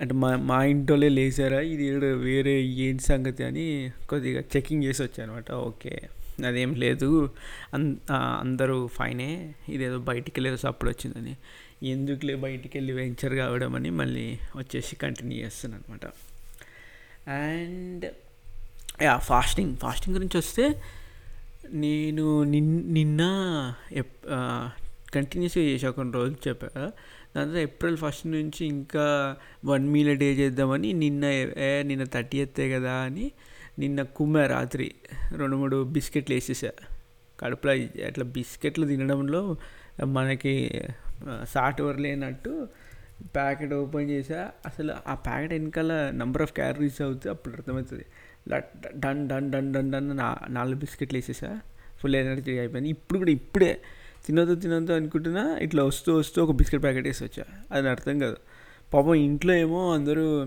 అంటే 0.00 0.14
మా 0.14 0.36
మా 0.36 0.64
ఇంటోళ్ళే 0.64 1.08
లేచారా 1.08 1.60
ఇది 1.60 1.90
వేరే 2.14 2.62
ఏంటి 2.62 3.02
సంగతి 3.02 3.44
అని 3.44 3.92
కొద్దిగా 4.08 4.40
చెకింగ్ 4.56 4.84
చేసి 4.84 5.02
వచ్చానమాట. 5.02 5.52
ఓకే 5.52 6.00
అదేం 6.46 6.74
లేదు. 6.74 7.30
అన్ 7.74 7.96
అందరూ 8.40 8.86
ఫైనే. 8.86 9.54
ఇదేదో 9.68 9.98
బయటికి 9.98 10.32
వెళ్ళేదో 10.36 10.56
సప్పుడు 10.56 10.90
వచ్చిందని. 10.90 11.36
ఎందుకులే 11.88 12.34
బయటికి 12.34 12.78
వెళ్ళి 12.78 12.92
వెంచర్ 12.92 13.34
కావడం 13.34 13.74
అని 13.74 13.90
మళ్ళీ 13.90 14.38
వచ్చేసి 14.56 14.96
కంటిన్యూ 14.96 15.38
చేస్తాను 15.38 15.74
అనమాట 15.74 16.06
అండ్ 17.30 18.04
యా 19.02 19.16
ఫాస్టింగ్ 19.18 19.76
ఫాస్టింగ్ 19.76 20.16
గురించి 20.16 20.36
వస్తే 20.38 20.64
నేను 21.70 22.42
నిన్ 22.42 22.94
నిన్న 22.94 23.22
ఎప్ 23.92 24.26
కంటిన్యూస్గా 25.14 25.64
చేసా 25.64 25.90
కొన్ని 25.90 26.14
రోజులు 26.14 26.48
చెప్పా. 26.48 26.92
దాంతో 27.36 27.58
ఏప్రిల్ 27.58 27.96
ఫస్ట్ 27.96 28.26
నుంచి 28.26 28.66
ఇంకా 28.66 29.36
వన్ 29.64 29.88
మీల్ 29.88 30.18
డే 30.18 30.32
చేద్దామని 30.32 30.92
నిన్న 30.92 31.24
ఏ 31.58 31.82
నిన్న 31.82 32.04
థర్టీ 32.04 32.38
ఎత్తే 32.38 32.70
కదా 32.70 32.92
అని 32.92 33.32
నిన్న 33.78 34.02
కుమ్మా 34.02 34.46
రాత్రి 34.46 34.94
రెండు 35.36 35.56
మూడు 35.56 35.84
బిస్కెట్లు 35.84 36.34
వేసేసా. 36.34 36.72
కడుపులో 37.40 37.72
అట్లా 38.06 38.24
బిస్కెట్లు 38.24 38.86
తినడంలో 38.86 39.56
మనకి 40.04 40.80
సాటువర్ 41.48 42.00
లేనట్టు 42.00 42.68
ప్యాకెట్ 43.34 43.72
ఓపెన్ 43.72 44.10
చేసా. 44.10 44.50
అసలు 44.66 44.94
ఆ 45.06 45.14
ప్యాకెట్ 45.14 45.52
వెనకాల 45.52 46.10
నెంబర్ 46.10 46.42
ఆఫ్ 46.42 46.52
క్యాలరీస్ 46.52 47.00
అవుతుంది 47.02 47.34
అప్పుడు 47.34 47.54
అర్థమవుతుంది. 47.54 48.04
Done 48.48 49.28
done 49.28 49.50
done 49.50 49.72
done 49.72 49.92
done 49.92 50.16
నా 50.16 50.36
నాలుగు 50.50 50.74
బిస్కెట్లు 50.74 51.18
వేసేసా. 51.18 51.60
ఫుల్ 52.00 52.16
ఎనర్జీ 52.16 52.58
అయిపోయింది. 52.58 52.90
ఇప్పుడు 52.90 53.18
కూడా 53.18 53.30
ఇప్పుడే 53.30 53.80
తినొద్దు 54.26 54.54
తినొద్దు 54.54 54.92
అనుకుంటున్నా 54.92 55.58
ఇట్లా 55.58 55.84
వస్తూ 55.84 56.16
వస్తూ 56.16 56.44
ఒక 56.44 56.50
బిస్కెట్ 56.50 56.82
ప్యాకెట్ 56.82 57.06
వేసి 57.06 57.24
వచ్చా 57.24 57.44
అది 57.70 57.88
అర్థం 57.88 58.18
కాదు. 58.18 58.36
పాపం 58.94 59.14
ఇంట్లో 59.14 59.54
ఏమో 59.54 59.94
అందరూ 59.94 60.46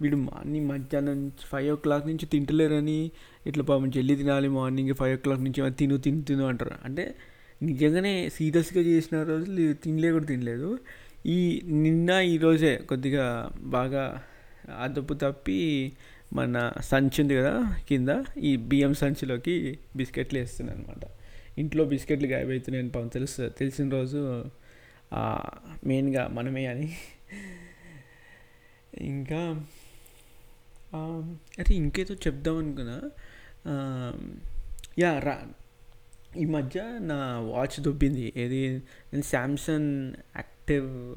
వీడు 0.00 0.16
మార్నింగ్ 0.16 0.68
మధ్యాహ్నం 0.68 1.12
నుంచి 1.12 1.44
ఫైవ్ 1.44 1.70
ఓ 1.70 1.74
క్లాక్ 1.74 2.06
నుంచి 2.06 2.26
తింటలేరని 2.26 3.10
ఇట్లా 3.46 3.64
పాపం 3.64 3.90
జల్లి 3.90 4.16
తినాలి 4.16 4.48
మార్నింగ్ 4.48 4.94
ఫైవ్ 4.94 5.14
ఓ 5.14 5.16
క్లాక్ 5.16 5.40
నుంచి 5.40 5.70
తిను 5.70 5.96
తిను 5.96 6.22
తిను 6.22 6.46
అంటారు. 6.46 6.70
అంటే 6.84 7.14
నిజంగానే 7.62 8.28
సీరియస్గా 8.28 8.82
చేసిన 8.82 9.22
రోజులు 9.22 9.72
తినలే 9.72 10.12
కూడా 10.12 10.24
తినలేదు. 10.24 10.78
ఈ 11.26 11.62
నిన్న 11.64 12.10
ఈరోజే 12.10 12.76
కొద్దిగా 12.88 13.50
బాగా 13.60 14.22
అదుపు 14.80 15.14
తప్పి 15.14 15.92
మన 16.32 16.72
సంచి 16.80 17.22
ఉంది 17.22 17.36
కదా 17.36 17.76
కింద 17.88 18.08
ఈ 18.38 18.56
బియ్యం 18.56 18.94
సంచిలోకి 18.94 19.78
బిస్కెట్లు 19.96 20.38
వేస్తున్నాను 20.38 20.78
అనమాట 20.78 21.10
ఇంట్లో 21.58 21.84
బిస్కెట్లు 21.84 22.26
గాయబైతున్నాయని 22.26 22.90
పాపం 22.90 23.08
తెలుసు 23.08 23.48
తెలిసిన 23.48 23.88
రోజు 23.88 24.44
మెయిన్గా 25.86 26.28
మనమే 26.28 26.66
అని. 26.66 26.96
ఇంకా 28.94 29.64
అరే 31.58 31.74
ఇంకేదో 31.74 32.14
చెప్దాం 32.14 32.56
అనుకున్నా. 32.56 33.10
యా 34.98 35.18
రా 35.18 35.42
ఈ 36.36 36.44
మధ్య 36.44 36.98
నా 37.00 37.38
వాచ్ 37.40 37.80
దొబ్బింది. 37.80 38.32
ఏది? 38.36 38.68
నేను 39.12 39.22
Samsung 39.22 40.14
active 40.36 41.16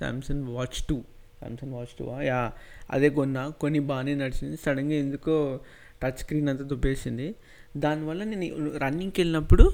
Samsung 0.00 0.48
watch 0.48 0.84
two 0.88 1.04
Samsung 1.42 1.74
watch 1.74 1.94
two 1.98 2.06
yeah 2.22 2.40
అదే 2.90 3.08
కొన్నా. 3.18 3.42
కొన్ని 3.60 3.80
బాగానే 3.90 4.14
నడిచింది. 4.14 4.56
సడన్గా 4.66 4.96
ఎందుకో 5.04 5.36
టచ్ 6.02 6.18
స్క్రీన్ 6.18 6.48
అంతా 6.48 6.64
దుబ్బేసింది. 6.64 7.28
దానివల్ల 7.76 8.22
నేను 8.30 8.78
రన్నింగ్కి 8.78 9.20
వెళ్ళినప్పుడు 9.20 9.66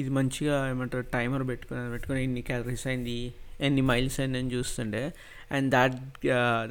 ఇది 0.00 0.10
మంచిగా 0.16 0.56
ఏమంటారు 0.70 1.04
టైమర్ 1.12 1.44
పెట్టుకుని 1.48 1.90
పెట్టుకుని 1.90 2.22
ఎన్ని 2.24 2.42
క్యాలరీస్ 2.48 2.86
అయింది 2.86 3.18
ఎన్ని 3.60 3.82
మైల్స్ 3.90 4.18
అయింది 4.20 4.38
అని 4.38 4.50
చూస్తుండే. 4.54 5.02
And 5.52 5.68
that 5.70 5.94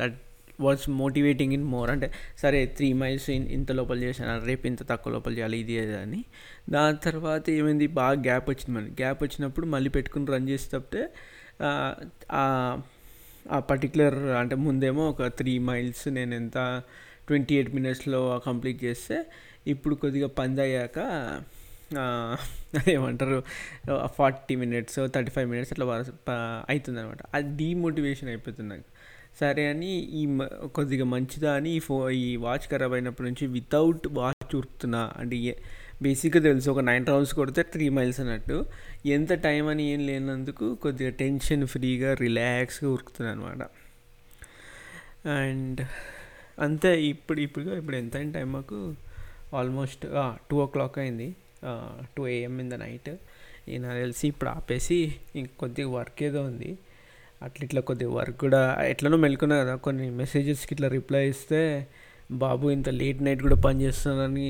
that 0.01 0.17
was 0.59 0.83
motivating 1.01 1.53
in 1.53 1.65
more 1.73 1.89
అంటే 1.89 2.07
సరే 2.41 2.59
త్రీ 2.77 2.88
మైల్స్ 3.01 3.29
ఇంత 3.29 3.71
లోపల 3.71 3.97
చేశాను 4.03 4.45
రేపు 4.45 4.67
ఇంత 4.67 4.81
తక్కువ 4.89 5.13
లోపల 5.13 5.33
చేయాలి 5.38 5.57
ఇది 5.59 5.75
అని. 5.97 6.21
దాని 6.69 6.97
తర్వాత 7.03 7.45
ఏమైంది 7.49 7.88
బాగా 7.99 8.19
గ్యాప్ 8.21 8.47
వచ్చింది 8.49 8.75
మళ్ళీ. 8.77 8.91
గ్యాప్ 9.01 9.23
వచ్చినప్పుడు 9.23 9.65
మళ్ళీ 9.75 9.89
పెట్టుకుని 9.97 10.25
రన్ 10.33 10.49
చేసేటప్పుడే 10.49 11.05
ఆ 13.51 13.59
పర్టికులర్ 13.59 14.17
అంటే 14.41 14.55
ముందేమో 14.55 15.09
ఒక 15.09 15.27
త్రీ 15.27 15.59
మైల్స్ 15.59 16.07
నేను 16.07 16.35
ఎంత 16.35 16.83
ట్వంటీ 17.27 17.55
ఎయిట్ 17.55 17.71
మినిట్స్లో 17.75 18.41
కంప్లీట్ 18.45 18.83
చేస్తే 18.83 19.17
ఇప్పుడు 19.67 19.95
కొద్దిగా 19.95 20.27
పంది 20.27 20.62
అయ్యాక 20.62 20.99
ఏమంటారు 22.89 23.43
forty 24.05 24.55
minutes 24.55 24.99
thirty 25.15 25.31
five 25.31 25.49
minutes 25.49 25.73
అట్లా 25.73 25.85
అవుతుంది 26.69 26.99
అనమాట 26.99 27.21
అది 27.33 27.49
డీమోటివేషన్ 27.57 28.29
అయిపోతుంది 28.29 28.69
నాకు. 28.69 28.88
సరే 29.39 29.67
అని 29.67 29.91
ఈ 30.21 30.23
కొద్దిగా 30.75 31.05
మంచిదా 31.05 31.51
అని 31.53 31.69
ఈ 31.69 31.79
ఫో 31.79 32.09
ఈ 32.09 32.35
వాచ్ 32.35 32.65
ఖరాబ్ 32.71 32.93
అయినప్పటి 32.93 33.27
నుంచి 33.29 33.47
వితౌట్ 33.47 34.07
వాచ్ 34.12 34.55
ఉరుకుతున్నా. 34.55 35.12
అంటే 35.17 35.35
బేసిక్గా 36.01 36.41
తెలుసు 36.43 36.67
ఒక 36.73 36.81
నైన్ 36.89 37.05
రౌండ్స్ 37.12 37.33
కొడితే 37.39 37.62
త్రీ 37.73 37.85
మైల్స్ 37.97 38.19
అన్నట్టు. 38.23 38.57
ఎంత 39.15 39.31
టైం 39.47 39.63
అని 39.67 39.83
ఏం 39.93 40.01
లేనందుకు 40.09 40.67
కొద్దిగా 40.83 41.12
టెన్షన్ 41.23 41.63
ఫ్రీగా 41.67 42.12
రిలాక్స్గా 42.23 42.88
ఉరుకుతున్నాను 42.89 43.45
అనమాట 43.47 43.69
అండ్ 45.38 45.81
అంతే 46.65 46.91
ఇప్పుడు 47.13 47.39
ఇప్పుడు 47.47 47.65
ఇప్పుడు 47.81 47.97
ఎంత 48.01 48.15
అయిన 48.17 48.31
టైం 48.31 48.47
మాకు? 48.51 48.79
ఆల్మోస్ట్ 49.57 50.03
టూ 50.49 50.57
ఓ 50.63 50.65
క్లాక్ 50.73 50.97
అయింది. 51.03 51.27
Two 52.15 52.23
AM 52.27 52.55
in 52.63 52.69
the 52.71 52.77
night. 52.83 53.12
నాకు 53.85 53.99
తెలిసి 54.03 54.25
ఇప్పుడు 54.27 54.49
ఆపేసి 54.49 54.99
ఇంక 55.35 55.49
కొద్దిగా 55.59 55.89
వర్క్ 55.97 56.21
ఏదో 56.27 56.41
ఉంది. 56.43 56.69
అట్లా 57.45 57.63
ఇట్లా 57.65 57.81
కొద్దిగా 57.89 58.12
వర్క్ 58.19 58.38
కూడా 58.38 58.62
ఎట్లనో 58.91 59.17
మెలుకున్నా 59.25 59.57
కదా 59.63 59.73
కొన్ని 59.88 60.05
మెసేజెస్కి 60.21 60.71
ఇట్లా 60.73 60.88
రిప్లై 60.95 61.23
ఇస్తే 61.29 61.62
బాబు 62.43 62.65
ఇంత 62.75 62.89
లేట్ 63.01 63.21
నైట్ 63.27 63.41
కూడా 63.41 63.57
పని 63.65 63.79
చేస్తున్నానని 63.81 64.49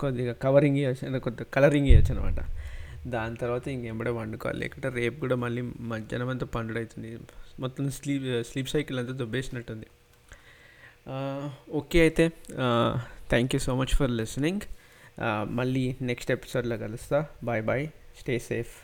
కొద్దిగా 0.00 0.32
కవరింగ్ 0.32 0.76
ఇవ్వచ్చు 0.76 1.18
కొద్దిగా 1.18 1.46
కలరింగ్ 1.54 1.86
ఇవ్వచ్చు 1.86 2.12
అనమాట 2.14 2.40
దాని 3.06 3.36
తర్వాత 3.36 3.68
ఇంకెంబడే 3.68 4.10
వండుకోవాలి. 4.10 4.58
లేకుంటే 4.60 4.88
రేపు 4.88 5.20
కూడా 5.20 5.36
మళ్ళీ 5.36 5.62
మధ్యాహ్నం 5.92 6.28
అంతా 6.28 6.46
పండుడు 6.46 6.78
అవుతుంది 6.78 7.10
మొత్తం 7.60 7.90
స్లీప్ 7.90 8.24
స్లీప్ 8.50 8.68
సైకిల్ 8.68 8.98
అంతా 8.98 9.12
దుబ్బేసినట్టుంది. 9.12 9.86
ఓకే 11.72 12.00
అయితే. 12.00 12.24
Thank 13.28 13.54
you 13.54 13.60
so 13.60 13.74
much 13.80 13.94
for 13.94 14.10
listening 14.10 14.60
మళ్ళీ 15.58 15.84
నెక్స్ట్ 16.02 16.30
ఎపిసోడ్లో 16.32 16.76
కలుస్తా. 16.78 17.26
Bye 17.44 17.62
bye 17.62 17.86
stay 18.20 18.38
safe 18.38 18.74